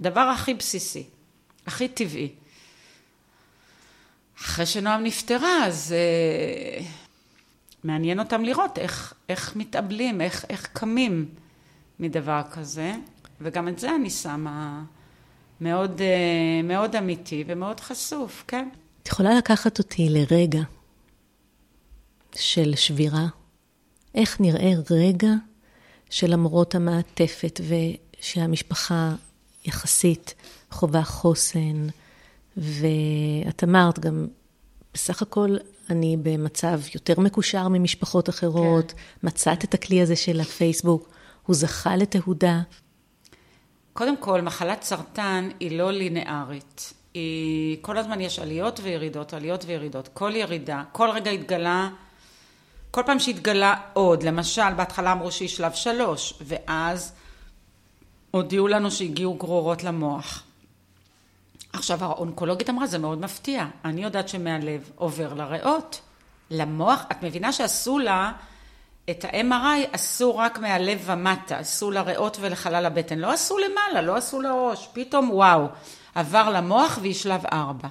דבר 0.00 0.20
הכי 0.20 0.54
בסיסי, 0.54 1.04
הכי 1.66 1.88
טבעי. 1.88 2.28
אחרי 4.40 4.66
שנועם 4.66 5.04
נפטרה, 5.04 5.66
אז 5.66 5.94
uh, 6.80 6.84
מעניין 7.84 8.18
אותם 8.18 8.44
לראות 8.44 8.78
איך, 8.78 9.14
איך 9.28 9.56
מתאבלים, 9.56 10.20
איך, 10.20 10.44
איך 10.48 10.68
קמים 10.72 11.28
מדבר 11.98 12.42
כזה, 12.50 12.94
וגם 13.40 13.68
את 13.68 13.78
זה 13.78 13.94
אני 13.94 14.10
שמה 14.10 14.84
מאוד, 15.60 15.98
uh, 15.98 16.66
מאוד 16.66 16.96
אמיתי 16.96 17.44
ומאוד 17.46 17.80
חשוף, 17.80 18.44
כן. 18.48 18.68
את 19.02 19.08
יכולה 19.08 19.34
לקחת 19.34 19.78
אותי 19.78 20.08
לרגע 20.08 20.62
של 22.34 22.76
שבירה? 22.76 23.26
איך 24.14 24.40
נראה 24.40 24.72
רגע 24.90 25.32
שלמרות 26.10 26.74
המעטפת 26.74 27.60
ושהמשפחה 28.20 29.10
יחסית 29.64 30.34
חווה 30.70 31.04
חוסן, 31.04 31.86
ואת 32.56 33.64
אמרת 33.64 33.98
גם, 33.98 34.26
בסך 34.94 35.22
הכל 35.22 35.56
אני 35.90 36.16
במצב 36.22 36.80
יותר 36.94 37.20
מקושר 37.20 37.68
ממשפחות 37.68 38.28
אחרות, 38.28 38.92
כן. 38.92 38.98
מצאת 39.22 39.64
את 39.64 39.74
הכלי 39.74 40.02
הזה 40.02 40.16
של 40.16 40.40
הפייסבוק, 40.40 41.08
הוא 41.46 41.56
זכה 41.56 41.96
לתהודה. 41.96 42.60
קודם 43.92 44.16
כל, 44.16 44.40
מחלת 44.40 44.82
סרטן 44.82 45.48
היא 45.60 45.78
לא 45.78 45.92
לינארית. 45.92 46.92
היא, 47.14 47.76
כל 47.80 47.98
הזמן 47.98 48.20
יש 48.20 48.38
עליות 48.38 48.80
וירידות, 48.82 49.34
עליות 49.34 49.64
וירידות. 49.64 50.08
כל 50.08 50.32
ירידה, 50.34 50.82
כל 50.92 51.10
רגע 51.10 51.30
התגלה, 51.30 51.88
כל 52.90 53.02
פעם 53.06 53.18
שהתגלה 53.18 53.74
עוד, 53.92 54.22
למשל, 54.22 54.74
בהתחלה 54.76 55.12
אמרו 55.12 55.32
שהיא 55.32 55.48
שלב 55.48 55.72
שלוש, 55.72 56.34
ואז 56.40 57.12
הודיעו 58.30 58.68
לנו 58.68 58.90
שהגיעו 58.90 59.34
גרורות 59.34 59.84
למוח. 59.84 60.44
עכשיו, 61.72 62.04
האונקולוגית 62.04 62.70
אמרה, 62.70 62.86
זה 62.86 62.98
מאוד 62.98 63.20
מפתיע. 63.20 63.66
אני 63.84 64.02
יודעת 64.02 64.28
שמהלב 64.28 64.90
עובר 64.94 65.34
לריאות, 65.34 66.00
למוח. 66.50 67.04
את 67.12 67.22
מבינה 67.22 67.52
שעשו 67.52 67.98
לה, 67.98 68.32
את 69.10 69.24
ה-MRI 69.24 69.88
עשו 69.92 70.36
רק 70.36 70.58
מהלב 70.58 71.02
ומטה, 71.04 71.58
עשו 71.58 71.90
לריאות 71.90 72.36
ולחלל 72.40 72.86
הבטן. 72.86 73.18
לא 73.18 73.32
עשו 73.32 73.58
למעלה, 73.58 74.06
לא 74.06 74.16
עשו 74.16 74.40
לראש. 74.40 74.88
פתאום, 74.92 75.30
וואו. 75.30 75.66
עבר 76.14 76.50
למוח 76.50 76.98
והיא 77.02 77.14
שלב 77.14 77.46
ארבע. 77.52 77.88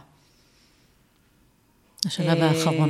השלב 2.05 2.37
אה, 2.37 2.49
האחרון. 2.49 2.89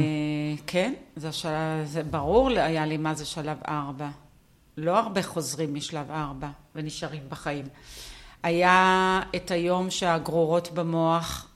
כן, 0.67 0.93
זה, 1.15 1.29
השלב, 1.29 1.85
זה 1.85 2.03
ברור 2.03 2.49
היה 2.49 2.85
לי 2.85 2.97
מה 2.97 3.13
זה 3.13 3.25
שלב 3.25 3.57
ארבע. 3.67 4.09
לא 4.77 4.97
הרבה 4.97 5.23
חוזרים 5.23 5.73
משלב 5.73 6.11
ארבע 6.11 6.47
ונשארים 6.75 7.23
בחיים. 7.29 7.65
היה 8.43 9.21
את 9.35 9.51
היום 9.51 9.89
שהגרורות 9.89 10.71
במוח 10.71 11.47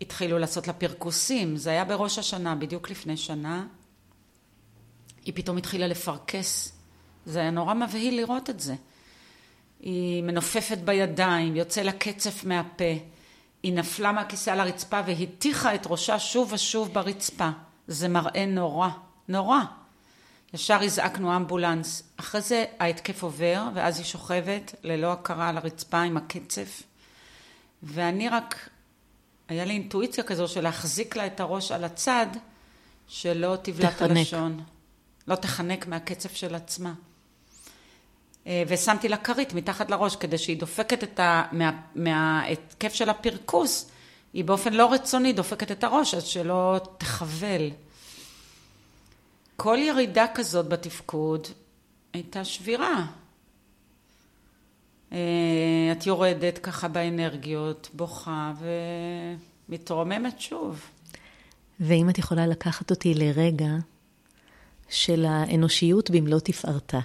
התחילו 0.00 0.38
לעשות 0.38 0.66
לה 0.66 0.72
פרכוסים, 0.72 1.56
זה 1.56 1.70
היה 1.70 1.84
בראש 1.84 2.18
השנה, 2.18 2.54
בדיוק 2.54 2.90
לפני 2.90 3.16
שנה. 3.16 3.66
היא 5.24 5.34
פתאום 5.36 5.56
התחילה 5.56 5.86
לפרכס. 5.86 6.72
זה 7.26 7.40
היה 7.40 7.50
נורא 7.50 7.74
מבהיל 7.74 8.16
לראות 8.16 8.50
את 8.50 8.60
זה. 8.60 8.74
היא 9.80 10.22
מנופפת 10.22 10.78
בידיים, 10.78 11.56
יוצא 11.56 11.82
לה 11.82 11.92
קצף 11.92 12.44
מהפה. 12.44 12.94
היא 13.62 13.72
נפלה 13.72 14.12
מהכיסא 14.12 14.50
על 14.50 14.60
הרצפה 14.60 15.00
והטיחה 15.06 15.74
את 15.74 15.86
ראשה 15.86 16.18
שוב 16.18 16.52
ושוב 16.52 16.92
ברצפה. 16.92 17.50
זה 17.86 18.08
מראה 18.08 18.46
נורא, 18.46 18.88
נורא. 19.28 19.60
ישר 20.54 20.82
הזעקנו 20.82 21.36
אמבולנס. 21.36 22.02
אחרי 22.16 22.40
זה 22.40 22.64
ההתקף 22.78 23.22
עובר, 23.22 23.62
ואז 23.74 23.98
היא 23.98 24.06
שוכבת 24.06 24.74
ללא 24.82 25.12
הכרה 25.12 25.48
על 25.48 25.56
הרצפה 25.56 26.00
עם 26.00 26.16
הקצף. 26.16 26.82
ואני 27.82 28.28
רק, 28.28 28.68
היה 29.48 29.64
לי 29.64 29.72
אינטואיציה 29.72 30.24
כזו 30.24 30.48
של 30.48 30.60
להחזיק 30.60 31.16
לה 31.16 31.26
את 31.26 31.40
הראש 31.40 31.72
על 31.72 31.84
הצד, 31.84 32.26
שלא 33.08 33.56
תבלע 33.62 33.88
את 33.88 34.02
הלשון. 34.02 34.60
לא 35.28 35.34
תחנק 35.34 35.86
מהקצף 35.86 36.34
של 36.34 36.54
עצמה. 36.54 36.92
אה, 38.46 38.62
ושמתי 38.68 39.08
לה 39.08 39.16
כרית 39.16 39.54
מתחת 39.54 39.90
לראש 39.90 40.16
כדי 40.16 40.38
שהיא 40.38 40.60
דופקת 40.60 41.04
את 41.04 41.20
ה... 41.20 41.42
מה... 41.52 41.70
מההתקף 41.94 42.94
של 42.94 43.10
הפרכוס, 43.10 43.90
היא 44.32 44.44
באופן 44.44 44.72
לא 44.72 44.92
רצוני 44.92 45.32
דופקת 45.32 45.70
את 45.70 45.84
הראש, 45.84 46.14
אז 46.14 46.24
שלא 46.24 46.80
תחבל. 46.98 47.70
כל 49.60 49.78
ירידה 49.80 50.26
כזאת 50.34 50.68
בתפקוד 50.68 51.46
הייתה 52.12 52.44
שבירה. 52.44 53.06
אה, 55.12 55.18
את 55.92 56.06
יורדת 56.06 56.58
ככה 56.58 56.88
באנרגיות, 56.88 57.88
בוכה 57.92 58.52
ומתרוממת 59.68 60.40
שוב. 60.40 60.80
ואם 61.80 62.10
את 62.10 62.18
יכולה 62.18 62.46
לקחת 62.46 62.90
אותי 62.90 63.14
לרגע 63.14 63.70
של 64.88 65.24
האנושיות 65.28 66.10
במלוא 66.10 66.40
תפארתה. 66.40 67.00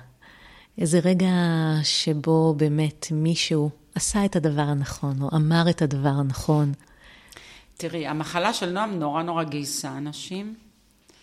איזה 0.77 0.99
רגע 0.99 1.31
שבו 1.83 2.53
באמת 2.57 3.07
מישהו 3.11 3.69
עשה 3.95 4.25
את 4.25 4.35
הדבר 4.35 4.61
הנכון, 4.61 5.21
או 5.21 5.29
אמר 5.35 5.63
את 5.69 5.81
הדבר 5.81 6.13
הנכון. 6.19 6.73
תראי, 7.77 8.07
המחלה 8.07 8.53
של 8.53 8.69
נועם 8.69 8.99
נורא 8.99 9.23
נורא 9.23 9.43
גייסה 9.43 9.97
אנשים. 9.97 10.55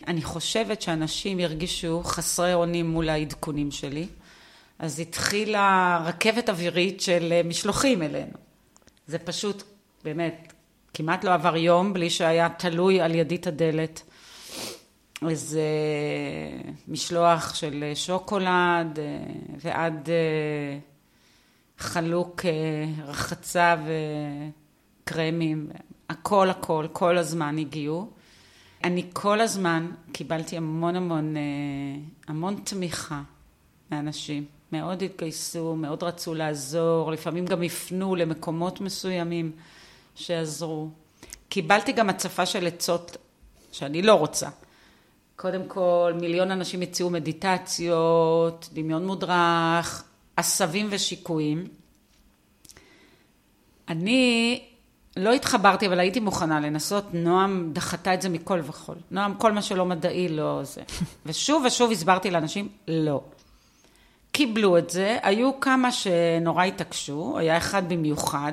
אני 0.07 0.23
חושבת 0.23 0.83
שאנשים 0.83 1.41
ירגישו 1.41 2.03
חסרי 2.05 2.55
אונים 2.55 2.91
מול 2.91 3.09
העדכונים 3.09 3.71
שלי. 3.71 4.07
אז 4.79 5.01
התחילה 5.01 6.01
רכבת 6.07 6.49
אווירית 6.49 7.01
של 7.01 7.41
משלוחים 7.45 8.03
אלינו. 8.03 8.33
זה 9.07 9.19
פשוט, 9.19 9.63
באמת, 10.05 10.53
כמעט 10.95 11.25
לא 11.25 11.35
עבר 11.35 11.57
יום 11.57 11.93
בלי 11.93 12.11
שהיה 12.11 12.49
תלוי 12.49 13.01
על 13.01 13.15
ידית 13.15 13.47
הדלת 13.47 14.03
איזה 15.29 15.63
משלוח 16.89 17.55
של 17.55 17.93
שוקולד 17.95 18.99
אה, 18.99 19.19
ועד 19.59 20.09
אה, 20.09 20.79
חלוק 21.79 22.45
אה, 22.45 23.05
רחצה 23.05 23.77
וקרמים, 25.05 25.71
הכל 26.09 26.51
הכל, 26.51 26.87
כל 26.93 27.19
הזמן 27.19 27.59
הגיעו. 27.59 28.11
אני 28.85 29.11
כל 29.13 29.41
הזמן 29.41 29.91
קיבלתי 30.13 30.57
המון 30.57 30.97
המון, 30.97 31.35
המון 32.29 32.61
תמיכה 32.65 33.23
מאנשים. 33.91 34.45
מאוד 34.73 35.03
התגייסו, 35.03 35.77
מאוד 35.77 36.03
רצו 36.03 36.35
לעזור, 36.35 37.13
לפעמים 37.13 37.47
גם 37.47 37.63
הפנו 37.63 38.17
למקומות 38.17 38.81
מסוימים 38.81 39.53
שעזרו. 40.15 40.89
קיבלתי 41.49 41.93
גם 41.93 42.11
הצפה 42.11 42.47
של 42.47 42.67
עצות 42.67 43.17
שאני 43.73 44.03
לא 44.03 44.15
רוצה. 44.15 44.49
קודם 45.37 45.69
כל, 45.69 46.13
מיליון 46.21 46.51
אנשים 46.51 46.81
הציעו 46.81 47.11
מדיטציות, 47.11 48.69
דמיון 48.73 49.07
מודרך, 49.07 50.05
עשבים 50.37 50.87
ושיקויים. 50.91 51.69
אני 53.89 54.63
לא 55.17 55.33
התחברתי, 55.33 55.87
אבל 55.87 56.01
הייתי 56.01 56.21
מוכנה 56.21 56.61
לנסות. 56.61 57.05
נועם 57.13 57.71
דחתה 57.73 58.15
את 58.15 58.23
זה 58.23 58.29
מכל 58.29 58.61
וכול. 58.65 58.97
נועם, 59.11 59.35
כל 59.35 59.53
מה 59.53 59.63
שלא 59.63 59.87
מדעי, 59.87 60.29
לא 60.29 60.61
זה. 60.63 60.83
ושוב 61.27 61.65
ושוב 61.67 61.91
הסברתי 61.91 62.31
לאנשים, 62.31 62.69
לא. 62.89 63.23
קיבלו 64.33 64.79
את 64.79 64.91
זה, 64.91 65.19
היו 65.23 65.61
כמה 65.61 65.93
שנורא 65.93 66.65
התעקשו, 66.65 67.39
היה 67.39 67.57
אחד 67.57 67.89
במיוחד, 67.89 68.53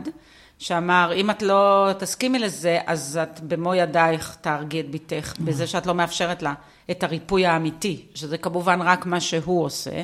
שאמר, 0.59 1.11
אם 1.15 1.29
את 1.29 1.41
לא 1.41 1.89
תסכימי 1.99 2.39
לזה, 2.39 2.79
אז 2.85 3.19
את 3.23 3.39
במו 3.39 3.75
ידייך 3.75 4.37
תהרגי 4.41 4.79
את 4.79 4.91
בתך, 4.91 5.33
בזה 5.39 5.67
שאת 5.67 5.85
לא 5.85 5.93
מאפשרת 5.95 6.41
לה 6.41 6.53
את 6.91 7.03
הריפוי 7.03 7.45
האמיתי, 7.45 8.05
שזה 8.15 8.37
כמובן 8.37 8.81
רק 8.81 9.05
מה 9.05 9.19
שהוא 9.19 9.65
עושה. 9.65 10.03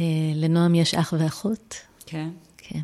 אה, 0.00 0.04
לנועם 0.34 0.74
יש 0.74 0.94
אח 0.94 1.14
ואחות? 1.18 1.74
כן. 2.06 2.28
כן. 2.58 2.82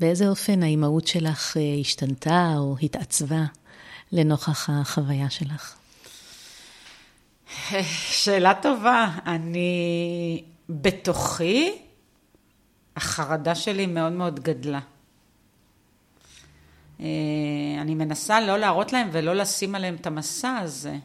באיזה 0.00 0.28
אופן 0.28 0.62
האימהות 0.62 1.06
שלך 1.06 1.56
אה, 1.56 1.62
השתנתה 1.80 2.54
או 2.56 2.76
התעצבה 2.82 3.44
לנוכח 4.12 4.70
החוויה 4.70 5.30
שלך? 5.30 5.74
שאלה 8.10 8.54
טובה. 8.62 9.10
אני 9.26 10.44
בתוכי, 10.68 11.72
החרדה 12.96 13.54
שלי 13.54 13.86
מאוד 13.86 14.12
מאוד 14.12 14.40
גדלה. 14.40 14.80
אה, 17.00 17.06
אני 17.80 17.94
מנסה 17.94 18.40
לא 18.40 18.58
להראות 18.58 18.92
להם 18.92 19.08
ולא 19.12 19.34
לשים 19.34 19.74
עליהם 19.74 19.94
את 19.94 20.06
המסע 20.06 20.56
הזה. 20.56 20.96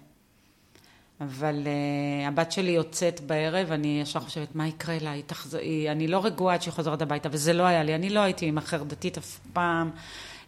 אבל 1.22 1.56
uh, 1.64 2.28
הבת 2.28 2.52
שלי 2.52 2.72
יוצאת 2.72 3.20
בערב, 3.20 3.72
אני 3.72 4.02
ישר 4.02 4.20
חושבת, 4.20 4.56
מה 4.56 4.68
יקרה 4.68 4.98
לה? 5.02 5.12
היא 5.12 5.24
תחז... 5.28 5.56
היא... 5.56 5.92
אני 5.92 6.08
לא 6.08 6.26
רגועה 6.26 6.56
עד 6.56 6.62
שהיא 6.62 6.74
חוזרת 6.74 7.02
הביתה, 7.02 7.30
וזה 7.32 7.54
לא 7.54 7.64
היה 7.64 7.84
לי. 7.84 7.96
אני 7.96 8.10
לא 8.10 8.20
הייתי 8.20 8.46
אימא 8.46 8.62
חרדתית 8.62 9.18
אף 9.18 9.40
פעם, 9.54 9.92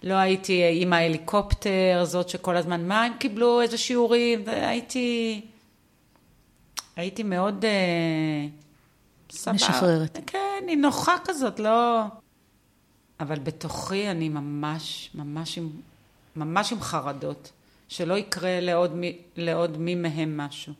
לא 0.04 0.14
הייתי 0.14 0.68
אימא 0.68 0.96
הליקופטר, 0.96 2.02
זאת 2.04 2.30
שכל 2.30 2.58
הזמן, 2.58 2.88
מה 2.88 3.04
הם 3.04 3.14
קיבלו, 3.20 3.62
איזה 3.62 3.78
שיעורים, 3.78 4.44
הייתי... 4.48 5.42
הייתי 6.96 7.24
מאוד... 7.24 7.66
Uh, 7.66 9.36
סבבה. 9.36 9.56
משחררת. 9.56 10.20
כן, 10.28 10.64
היא 10.68 10.78
נוחה 10.78 11.16
כזאת, 11.26 11.60
לא... 11.60 12.02
אבל 13.20 13.40
בתוכי 13.40 14.12
אני 14.12 14.30
ממש, 14.30 15.10
ממש 15.16 15.58
עם, 15.58 15.70
ממש 16.36 16.72
עם 16.72 16.82
חרדות. 16.82 17.52
שלא 17.94 18.18
יקרה 18.18 18.60
לעוד 18.60 18.96
מי, 18.96 19.18
לעוד 19.36 19.78
מי 19.78 19.96
מהם 19.96 20.38
משהו. 20.38 20.74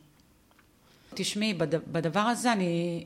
תשמעי, 1.14 1.54
בד, 1.54 1.74
בדבר 1.92 2.20
הזה 2.20 2.52
אני... 2.52 3.04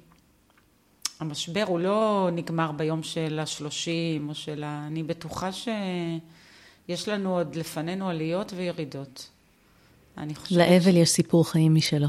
המשבר 1.21 1.65
הוא 1.67 1.81
לא 1.81 2.29
נגמר 2.33 2.73
ביום 2.73 3.03
של 3.03 3.39
השלושים 3.43 4.29
או 4.29 4.35
של 4.35 4.65
ה... 4.65 4.87
אני 4.87 5.03
בטוחה 5.03 5.51
שיש 5.53 7.09
לנו 7.09 7.37
עוד 7.37 7.57
לפנינו 7.57 8.09
עליות 8.09 8.53
וירידות. 8.57 9.31
אני 10.19 10.35
חושבת... 10.35 10.59
לאבל. 10.59 10.97
יש 10.97 11.11
סיפור 11.11 11.51
חיים 11.51 11.75
משלו. 11.75 12.09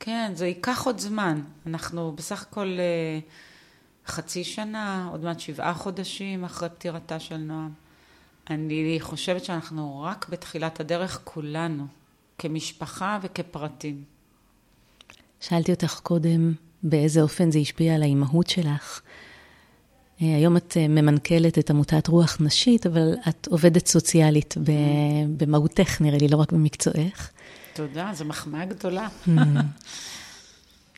כן, 0.00 0.32
זה 0.34 0.46
ייקח 0.46 0.86
עוד 0.86 0.98
זמן. 0.98 1.40
אנחנו 1.66 2.12
בסך 2.12 2.42
הכל 2.42 2.76
אה, 2.78 3.18
חצי 4.06 4.44
שנה, 4.44 5.08
עוד 5.12 5.24
מעט 5.24 5.40
שבעה 5.40 5.74
חודשים 5.74 6.44
אחרי 6.44 6.68
פטירתה 6.68 7.20
של 7.20 7.36
נועם. 7.36 7.85
אני 8.50 8.96
חושבת 9.00 9.44
שאנחנו 9.44 10.02
רק 10.02 10.28
בתחילת 10.28 10.80
הדרך 10.80 11.20
כולנו, 11.24 11.86
כמשפחה 12.38 13.18
וכפרטים. 13.22 14.04
שאלתי 15.40 15.72
אותך 15.72 16.00
קודם 16.02 16.52
באיזה 16.82 17.22
אופן 17.22 17.50
זה 17.50 17.58
השפיע 17.58 17.94
על 17.94 18.02
האימהות 18.02 18.46
שלך. 18.46 19.00
אה, 20.22 20.36
היום 20.36 20.56
את 20.56 20.76
אה, 20.76 20.88
ממנכלת 20.88 21.58
את 21.58 21.70
עמותת 21.70 22.08
רוח 22.08 22.36
נשית, 22.40 22.86
אבל 22.86 23.14
את 23.28 23.48
עובדת 23.50 23.86
סוציאלית 23.86 24.54
במהותך, 25.36 26.00
נראה 26.00 26.18
לי, 26.18 26.28
לא 26.28 26.36
רק 26.36 26.52
במקצועך. 26.52 27.30
תודה, 27.74 28.10
זו 28.14 28.24
מחמאה 28.24 28.64
גדולה. 28.64 29.08
Mm. 29.26 29.30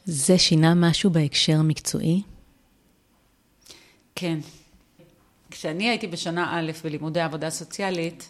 זה 0.04 0.38
שינה 0.38 0.74
משהו 0.74 1.11
בהקשר 1.11 1.58
המקצועי? 1.58 2.22
כן. 4.14 4.38
כשאני 5.50 5.88
הייתי 5.88 6.06
בשנה 6.06 6.58
א' 6.58 6.72
בלימודי 6.84 7.20
עבודה 7.20 7.50
סוציאלית, 7.50 8.28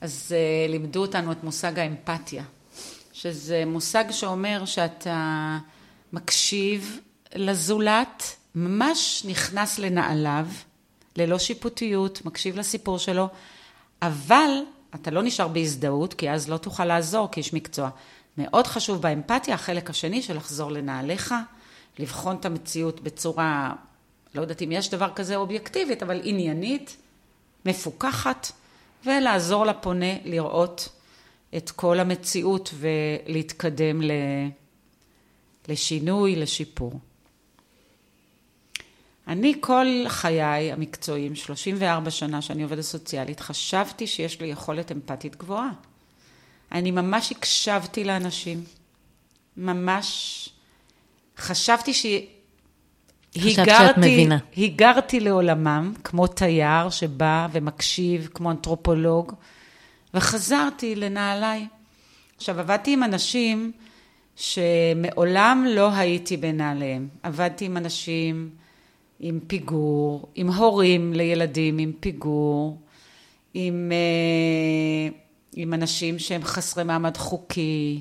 אז 0.00 0.34
uh, 0.34 0.70
לימדו 0.70 1.00
אותנו 1.00 1.32
את 1.32 1.44
מושג 1.44 1.78
האמפתיה, 1.78 2.44
שזה 3.12 3.62
מושג 3.66 4.04
שאומר 4.10 4.64
שאתה 4.64 5.58
מקשיב 6.12 7.00
לזולת, 7.34 8.36
ממש 8.54 9.24
נכנס 9.28 9.78
לנעליו, 9.78 10.46
ללא 11.16 11.38
שיפוטיות, 11.38 12.24
מקשיב 12.24 12.56
לסיפור 12.56 12.98
שלו, 12.98 13.28
אבל 14.02 14.50
אתה 14.94 15.10
לא 15.10 15.22
נשאר 15.22 15.48
בהזדהות, 15.48 16.14
כי 16.14 16.30
אז 16.30 16.48
לא 16.48 16.56
תוכל 16.56 16.84
לעזור 16.84 17.28
כאיש 17.32 17.54
מקצוע. 17.54 17.90
מאוד 18.38 18.66
חשוב 18.66 19.02
באמפתיה, 19.02 19.54
החלק 19.54 19.90
השני 19.90 20.22
של 20.22 20.36
לחזור 20.36 20.72
לנעליך, 20.72 21.34
לבחון 21.98 22.36
את 22.36 22.44
המציאות 22.44 23.00
בצורה 23.00 23.72
לא 24.34 24.40
יודעת 24.40 24.62
אם 24.62 24.72
יש 24.72 24.90
דבר 24.90 25.10
כזה 25.14 25.36
אובייקטיבית, 25.36 26.02
אבל 26.02 26.20
עניינית, 26.24 26.96
מפוקחת, 27.66 28.52
ולעזור 29.06 29.66
לפונה 29.66 30.14
לראות 30.24 30.88
את 31.56 31.70
כל 31.70 32.00
המציאות 32.00 32.74
ולהתקדם 32.74 34.00
לשינוי, 35.68 36.36
לשיפור. 36.36 37.00
אני 39.28 39.54
כל 39.60 39.86
חיי 40.08 40.72
המקצועיים, 40.72 41.34
34 41.34 42.10
שנה 42.10 42.42
שאני 42.42 42.62
עובדת 42.62 42.82
סוציאלית, 42.82 43.40
חשבתי 43.40 44.06
שיש 44.06 44.40
לי 44.40 44.46
יכולת 44.46 44.92
אמפתית 44.92 45.36
גבוהה. 45.36 45.70
אני 46.72 46.90
ממש 46.90 47.32
הקשבתי 47.32 48.04
לאנשים, 48.04 48.64
ממש 49.56 50.48
חשבתי 51.36 51.94
שאת 53.38 53.98
מבינה. 53.98 54.38
היגרתי 54.56 55.20
לעולמם, 55.20 55.92
כמו 56.04 56.26
תייר 56.26 56.90
שבא 56.90 57.46
ומקשיב, 57.52 58.28
כמו 58.34 58.50
אנתרופולוג, 58.50 59.32
וחזרתי 60.14 60.94
לנעליי. 60.94 61.66
עכשיו, 62.36 62.60
עבדתי 62.60 62.92
עם 62.92 63.02
אנשים 63.02 63.72
שמעולם 64.36 65.66
לא 65.68 65.92
הייתי 65.92 66.36
בנעליהם. 66.36 67.08
עבדתי 67.22 67.64
עם 67.64 67.76
אנשים 67.76 68.50
עם 69.20 69.40
פיגור, 69.46 70.28
עם 70.34 70.48
הורים 70.50 71.12
לילדים 71.12 71.78
עם 71.78 71.92
פיגור, 72.00 72.78
עם, 73.54 73.92
אה, 73.92 75.18
עם 75.56 75.74
אנשים 75.74 76.18
שהם 76.18 76.44
חסרי 76.44 76.84
מעמד 76.84 77.16
חוקי, 77.16 78.00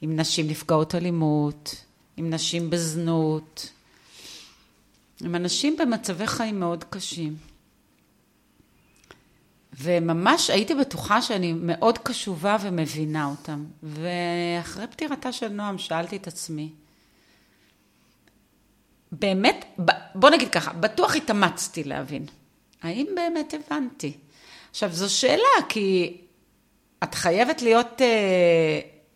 עם 0.00 0.16
נשים 0.16 0.46
נפגעות 0.48 0.94
אלימות, 0.94 1.84
עם 2.16 2.30
נשים 2.30 2.70
בזנות. 2.70 3.70
הם 5.22 5.34
אנשים 5.34 5.76
במצבי 5.76 6.26
חיים 6.26 6.60
מאוד 6.60 6.84
קשים. 6.84 7.36
וממש 9.80 10.50
הייתי 10.50 10.74
בטוחה 10.74 11.22
שאני 11.22 11.52
מאוד 11.52 11.98
קשובה 11.98 12.56
ומבינה 12.60 13.26
אותם. 13.26 13.64
ואחרי 13.82 14.86
פטירתה 14.86 15.32
של 15.32 15.48
נועם 15.48 15.78
שאלתי 15.78 16.16
את 16.16 16.26
עצמי, 16.26 16.72
באמת, 19.12 19.64
בוא 20.14 20.30
נגיד 20.30 20.48
ככה, 20.48 20.72
בטוח 20.72 21.16
התאמצתי 21.16 21.84
להבין. 21.84 22.26
האם 22.82 23.06
באמת 23.14 23.54
הבנתי? 23.54 24.12
עכשיו, 24.70 24.92
זו 24.92 25.14
שאלה, 25.14 25.66
כי 25.68 26.16
את 27.02 27.14
חייבת 27.14 27.62
להיות 27.62 28.00
uh, 28.00 28.02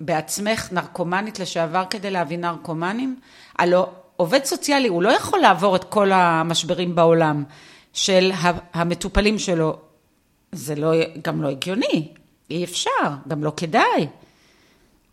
בעצמך 0.00 0.72
נרקומנית 0.72 1.38
לשעבר 1.38 1.84
כדי 1.90 2.10
להבין 2.10 2.40
נרקומנים? 2.40 3.20
הלוא 3.58 3.86
עובד 4.16 4.44
סוציאלי, 4.44 4.88
הוא 4.88 5.02
לא 5.02 5.08
יכול 5.08 5.38
לעבור 5.38 5.76
את 5.76 5.84
כל 5.84 6.12
המשברים 6.12 6.94
בעולם 6.94 7.44
של 7.92 8.32
המטופלים 8.74 9.38
שלו. 9.38 9.76
זה 10.52 10.74
לא, 10.74 10.92
גם 11.22 11.42
לא 11.42 11.48
הגיוני, 11.48 12.08
אי 12.50 12.64
אפשר, 12.64 12.90
גם 13.28 13.44
לא 13.44 13.52
כדאי. 13.56 14.08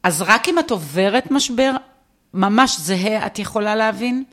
אז 0.04 0.22
רק 0.22 0.50
אם 0.50 0.60
את 0.60 0.72
עוברת 0.72 1.32
משבר 1.32 1.72
ממש 2.34 2.80
זהה, 2.80 3.26
את 3.26 3.40
יכולה 3.40 3.76
להבין? 3.76 4.24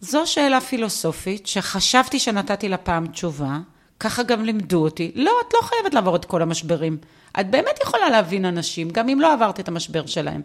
זו 0.00 0.26
שאלה 0.26 0.60
פילוסופית 0.60 1.46
שחשבתי 1.46 2.18
שנתתי 2.18 2.68
לה 2.68 2.76
פעם 2.76 3.06
תשובה, 3.06 3.58
ככה 4.00 4.22
גם 4.22 4.44
לימדו 4.44 4.82
אותי. 4.82 5.12
לא, 5.14 5.32
את 5.48 5.54
לא 5.54 5.60
חייבת 5.62 5.94
לעבור 5.94 6.16
את 6.16 6.24
כל 6.24 6.42
המשברים. 6.42 6.98
את 7.40 7.50
באמת 7.50 7.78
יכולה 7.82 8.10
להבין 8.10 8.44
אנשים, 8.44 8.90
גם 8.90 9.08
אם 9.08 9.20
לא 9.20 9.32
עברת 9.32 9.60
את 9.60 9.68
המשבר 9.68 10.06
שלהם. 10.06 10.42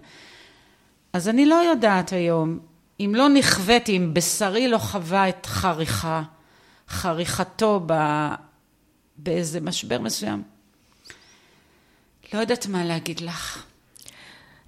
אז 1.14 1.30
אני 1.30 1.46
לא 1.46 1.56
יודעת 1.56 2.14
היום, 2.14 2.60
אם 3.00 3.14
לא 3.16 3.30
נכוויתי, 3.30 3.98
אם 3.98 4.14
בשרי 4.14 4.68
לא 4.68 4.78
חווה 4.78 5.30
את 5.30 5.46
חריכה, 5.46 6.24
חריכתו 6.90 7.84
ב... 7.86 7.94
באיזה 9.18 9.62
משבר 9.62 10.00
מסוים. 10.00 10.44
לא 12.34 12.40
יודעת 12.40 12.68
מה 12.68 12.86
להגיד 12.86 13.20
לך. 13.20 13.64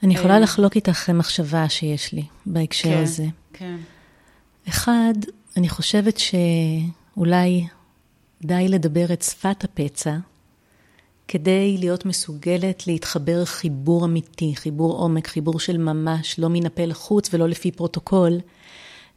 אני 0.04 0.13
יכולה 0.13 0.34
אה, 0.34 0.39
לחלוק 0.39 0.75
איתך 0.75 1.10
מחשבה 1.10 1.69
שיש 1.69 2.13
לי 2.13 2.23
בהקשר 2.45 2.89
כן, 2.89 3.04
הזה. 3.04 3.25
כן. 3.54 3.77
אחד, 4.69 5.13
אני 5.58 5.69
חושבת 5.69 6.19
אולי 7.17 7.67
די 8.41 8.67
לדבר 8.67 9.13
את 9.13 9.21
שפת 9.21 9.63
הפצע 9.63 10.15
כדי 11.31 11.77
להיות 11.79 12.05
מסוגלת 12.05 12.87
להתחבר 12.87 13.45
חיבור 13.45 14.05
אמיתי, 14.05 14.53
חיבור 14.55 14.97
עומק, 14.97 15.27
חיבור 15.27 15.59
של 15.59 15.77
ממש, 15.77 16.39
לא 16.39 16.49
מן 16.49 16.65
הפה 16.65 16.85
לחוץ 16.85 17.33
ולא 17.33 17.49
לפי 17.49 17.71
פרוטוקול, 17.71 18.37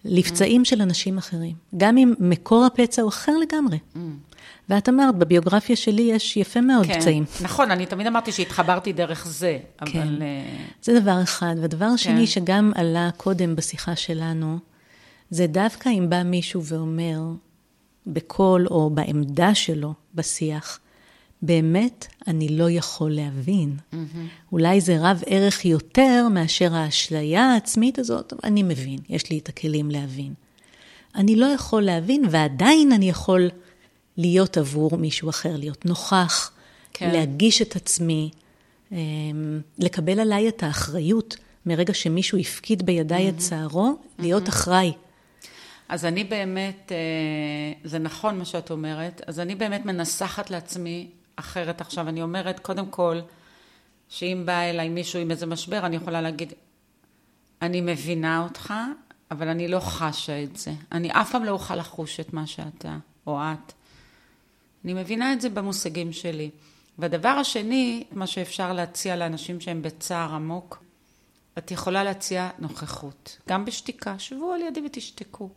לפצעים 0.05 0.65
של 0.65 0.83
אנשים 0.83 1.19
אחרים. 1.19 1.53
גם 1.77 1.99
אם 1.99 2.15
מקור 2.19 2.65
הפצע 2.65 3.03
הוא 3.03 3.09
אחר 3.09 3.33
לגמרי. 3.39 3.79
ואת 4.69 4.89
אמרת, 4.89 5.15
בביוגרפיה 5.15 5.77
שלי 5.77 6.03
יש 6.03 6.37
יפה 6.37 6.61
מאוד 6.61 6.87
כן, 6.87 7.01
פצעים. 7.01 7.25
נכון, 7.41 7.71
אני 7.71 7.87
תמיד 7.87 8.07
אמרתי 8.07 8.33
שהתחברתי 8.33 8.93
דרך 8.93 9.27
זה, 9.27 9.59
אבל... 9.81 9.91
כן. 9.93 10.23
אה, 10.23 10.67
זה 10.83 11.01
דבר 11.01 11.23
אחד. 11.23 11.55
ודבר 11.63 11.91
כן. 11.91 11.97
שני 11.97 12.27
שגם 12.27 12.73
עלה 12.75 13.11
קודם 13.17 13.57
בשיחה 13.57 13.97
שלנו, 13.97 14.59
זה 15.31 15.47
דווקא 15.47 15.89
אם 15.89 16.11
בא 16.11 16.23
מישהו 16.23 16.65
ואומר, 16.65 17.21
בקול 18.07 18.67
או 18.71 18.91
בעמדה 18.91 19.55
שלו 19.55 19.95
בשיח, 20.15 20.79
באמת 21.47 22.07
אני 22.27 22.49
לא 22.49 22.71
יכול 22.71 23.11
להבין. 23.11 23.77
אולי 24.53 24.81
זה 24.81 24.97
רב 25.01 25.23
ערך 25.27 25.65
יותר 25.65 26.29
מאשר 26.31 26.75
האשליה 26.75 27.53
העצמית 27.53 27.99
הזאת, 27.99 28.33
אבל 28.33 28.41
אני 28.45 28.63
מבין, 28.63 28.99
יש 29.09 29.31
לי 29.31 29.39
את 29.39 29.49
הכלים 29.49 29.91
להבין. 29.91 30.35
אני 31.15 31.37
לא 31.37 31.47
יכול 31.47 31.83
להבין, 31.83 32.25
ועדיין 32.31 32.93
אני 32.93 33.09
יכול 33.09 33.51
להיות 34.17 34.57
עבור 34.57 34.97
מישהו 34.97 35.31
אחר, 35.31 35.57
להיות 35.57 35.87
נוכח, 35.87 36.51
כן. 36.93 37.11
להגיש 37.11 37.63
את 37.63 37.77
עצמי, 37.77 38.31
אמ, 38.93 39.61
לקבל 39.79 40.21
עליי 40.21 40.49
את 40.49 40.63
האחריות 40.63 41.37
מרגע 41.67 41.95
שמישהו 41.95 42.39
הפקיד 42.39 42.87
בידיי 42.87 43.29
את 43.29 43.39
צערו, 43.39 43.97
להיות 44.19 44.49
אחראי. 44.49 44.93
אז 45.89 46.05
אני 46.05 46.25
באמת, 46.25 46.93
אה, 46.93 47.73
זה 47.85 47.99
נכון 47.99 48.39
מה 48.39 48.45
שאת 48.45 48.71
אומרת, 48.71 49.23
אז 49.27 49.41
אני 49.41 49.55
באמת 49.55 49.87
מנסחת 49.87 50.51
לעצמי 50.51 51.09
אחרת 51.37 51.81
עכשיו. 51.81 52.09
אני 52.09 52.23
אומרת, 52.23 52.61
קודם 52.61 52.87
כל, 52.87 53.21
שאם 54.09 54.43
בא 54.47 54.61
אליי 54.61 54.89
מישהו 54.89 55.21
עם 55.21 55.31
איזה 55.31 55.47
משבר, 55.47 55.87
אני 55.87 55.97
יכולה 55.97 56.21
להגיד, 56.21 56.53
אני 57.63 57.81
מבינה 57.81 58.43
אותך, 58.43 58.75
אבל 59.31 59.49
אני 59.49 59.69
לא 59.69 59.81
חשה 59.81 60.43
את 60.43 60.57
זה. 60.57 60.73
אני 60.93 61.13
אף 61.13 61.33
פעם 61.33 61.45
לא 61.45 61.51
אוכל 61.51 61.77
לחוש 61.77 62.21
את 62.21 62.33
מה 62.33 62.47
שאתה 62.47 62.97
או 63.27 63.39
את. 63.41 63.73
אני 64.85 64.95
מבינה 64.95 65.33
את 65.33 65.41
זה 65.41 65.49
במושגים 65.49 66.13
שלי. 66.13 66.51
והדבר 66.99 67.29
השני, 67.29 68.05
מה 68.13 68.27
שאפשר 68.27 68.73
להציע 68.73 69.17
לאנשים 69.17 69.61
שהם 69.61 69.83
בצער 69.83 70.35
עמוק, 70.35 70.83
את 71.59 71.71
יכולה 71.71 72.05
להציע 72.05 72.51
נוכחות, 72.59 73.39
גם 73.49 73.65
בשתיקה. 73.65 74.19
שבו 74.19 74.53
על 74.53 74.61
ידי 74.61 74.83
ותשתקו. 74.87 75.49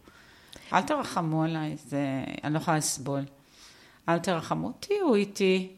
אל 0.74 0.82
תרחמו 0.82 1.44
עליי, 1.44 1.78
זה... 1.86 2.24
אני 2.44 2.54
לא 2.54 2.60
יכולה 2.60 2.78
לסבול. 2.78 3.22
אל 4.10 4.20
תרחמו, 4.20 4.72
תהיו 4.80 5.16
איתי. 5.16 5.70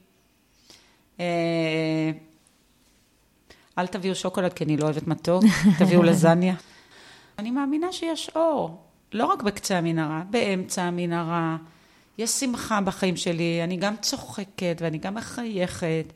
אה, 1.20 2.12
אל 3.78 3.88
תביאו 3.88 4.16
שוקולד, 4.16 4.54
כי 4.54 4.64
אני 4.64 4.78
לא 4.78 4.84
אוהבת 4.84 5.08
מתוק, 5.08 5.44
תביאו 5.80 6.04
לזניה. 6.04 6.56
אני 7.40 7.52
מאמינה 7.52 7.92
שיש 7.92 8.30
אור, 8.36 8.84
לא 9.14 9.26
רק 9.26 9.44
בקצה 9.44 9.78
המנהרה, 9.78 10.24
באמצע 10.30 10.84
המנהרה. 10.84 11.58
יש 12.18 12.30
שמחה 12.30 12.82
בחיים 12.82 13.18
שלי, 13.18 13.64
אני 13.64 13.78
גם 13.78 13.98
צוחקת 13.98 14.78
ואני 14.80 14.98
גם 14.98 15.16
מחייכת. 15.16 16.14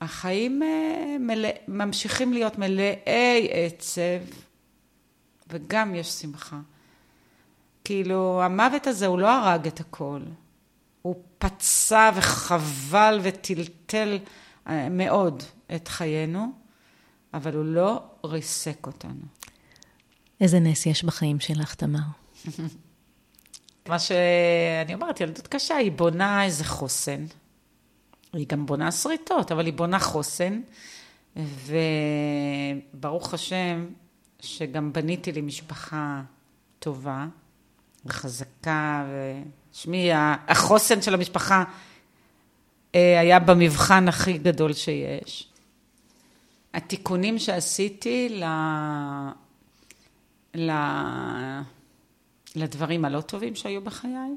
החיים 0.00 0.62
אה, 0.62 1.16
מלא, 1.20 1.48
ממשיכים 1.68 2.32
להיות 2.32 2.58
מלאי 2.58 3.48
עצב, 3.52 4.02
וגם 5.48 5.94
יש 5.94 6.08
שמחה. 6.08 6.58
כאילו, 7.84 8.42
המוות 8.42 8.86
הזה, 8.86 9.06
הוא 9.06 9.18
לא 9.18 9.30
הרג 9.30 9.66
את 9.66 9.80
הכל. 9.80 10.20
הוא 11.06 11.16
פצע 11.38 12.10
וחבל 12.16 13.20
וטלטל 13.22 14.18
אה, 14.66 14.88
מאוד 14.88 15.42
את 15.76 15.88
חיינו, 15.88 16.52
אבל 17.34 17.54
הוא 17.54 17.64
לא 17.64 18.02
ריסק 18.24 18.86
אותנו. 18.86 19.22
איזה 20.40 20.60
נס 20.60 20.86
יש 20.86 21.04
בחיים 21.04 21.40
שלך, 21.40 21.74
תמר. 21.74 21.98
מה 23.88 23.98
שאני 23.98 24.94
אומרת, 24.94 25.20
ילדות 25.20 25.46
קשה, 25.46 25.76
היא 25.76 25.92
בונה 25.92 26.44
איזה 26.44 26.64
חוסן. 26.64 27.24
היא 28.32 28.46
גם 28.48 28.66
בונה 28.66 28.92
שריטות, 28.92 29.52
אבל 29.52 29.66
היא 29.66 29.74
בונה 29.74 29.98
חוסן. 29.98 30.60
וברוך 32.96 33.34
השם, 33.34 33.86
שגם 34.40 34.92
בניתי 34.92 35.32
לי 35.32 35.40
משפחה 35.40 36.22
טובה 36.78 37.26
וחזקה, 38.06 39.04
ושמי, 39.76 40.10
החוסן 40.48 41.02
של 41.02 41.14
המשפחה 41.14 41.64
אה, 42.94 43.20
היה 43.20 43.38
במבחן 43.38 44.08
הכי 44.08 44.38
גדול 44.38 44.72
שיש. 44.72 45.48
התיקונים 46.74 47.38
שעשיתי 47.38 48.28
ל... 48.28 48.44
ל... 50.54 50.70
לדברים 52.56 53.04
הלא 53.04 53.20
טובים 53.20 53.54
שהיו 53.54 53.80
בחיי, 53.80 54.36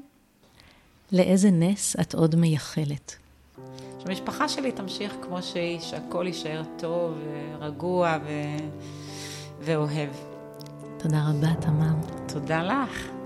לאיזה 1.12 1.50
נס 1.50 1.96
את 2.00 2.14
עוד 2.14 2.36
מייחלת? 2.36 3.16
שהמשפחה 3.98 4.48
שלי 4.48 4.72
תמשיך 4.72 5.12
כמו 5.22 5.42
שהיא, 5.42 5.80
שהכל 5.80 6.24
יישאר 6.26 6.62
טוב, 6.78 7.18
רגוע 7.60 8.18
ו... 8.24 8.30
ואוהב. 9.60 10.10
תודה 10.98 11.18
רבה, 11.28 11.54
תמר. 11.60 11.94
תודה 12.28 12.62
לך. 12.62 13.19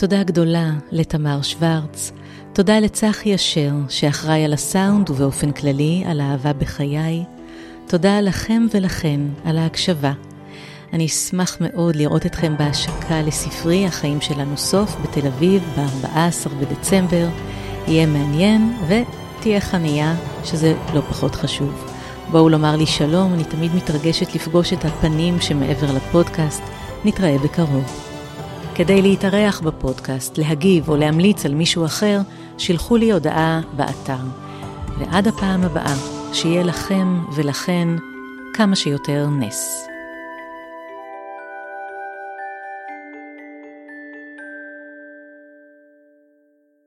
תודה 0.00 0.22
גדולה 0.22 0.70
לתמר 0.92 1.42
שוורץ. 1.42 2.12
תודה 2.52 2.80
לצחי 2.80 3.34
אשר, 3.34 3.70
שאחראי 3.88 4.44
על 4.44 4.52
הסאונד 4.52 5.10
ובאופן 5.10 5.52
כללי 5.52 6.02
על 6.06 6.20
האהבה 6.20 6.52
בחיי. 6.52 7.24
תודה 7.86 8.20
לכם 8.20 8.66
ולכן 8.74 9.20
על 9.44 9.58
ההקשבה. 9.58 10.12
אני 10.92 11.06
אשמח 11.06 11.56
מאוד 11.60 11.96
לראות 11.96 12.26
אתכם 12.26 12.56
בהשקה 12.58 13.22
לספרי 13.22 13.86
החיים 13.86 14.20
שלנו 14.20 14.56
סוף 14.56 14.96
בתל 15.02 15.26
אביב 15.26 15.62
ב-14 15.76 16.48
בדצמבר. 16.60 17.28
יהיה 17.86 18.06
מעניין 18.06 18.76
ותהיה 18.88 19.60
חניה, 19.60 20.14
שזה 20.44 20.74
לא 20.94 21.00
פחות 21.00 21.34
חשוב. 21.34 21.90
בואו 22.30 22.48
לומר 22.48 22.76
לי 22.76 22.86
שלום, 22.86 23.34
אני 23.34 23.44
תמיד 23.44 23.74
מתרגשת 23.74 24.34
לפגוש 24.34 24.72
את 24.72 24.84
הפנים 24.84 25.40
שמעבר 25.40 25.92
לפודקאסט. 25.94 26.62
נתראה 27.04 27.36
בקרוב. 27.38 28.09
כדי 28.80 29.02
להתארח 29.02 29.60
בפודקאסט, 29.60 30.38
להגיב 30.38 30.88
או 30.88 30.96
להמליץ 30.96 31.46
על 31.46 31.54
מישהו 31.54 31.84
אחר, 31.84 32.20
שילחו 32.58 32.96
לי 32.96 33.12
הודעה 33.12 33.60
באתר. 33.76 34.24
ועד 34.98 35.28
הפעם 35.28 35.64
הבאה, 35.64 35.94
שיהיה 36.32 36.62
לכם 36.62 37.18
ולכן 37.34 37.88
כמה 38.54 38.76
שיותר 38.76 39.26
נס. 39.30 39.89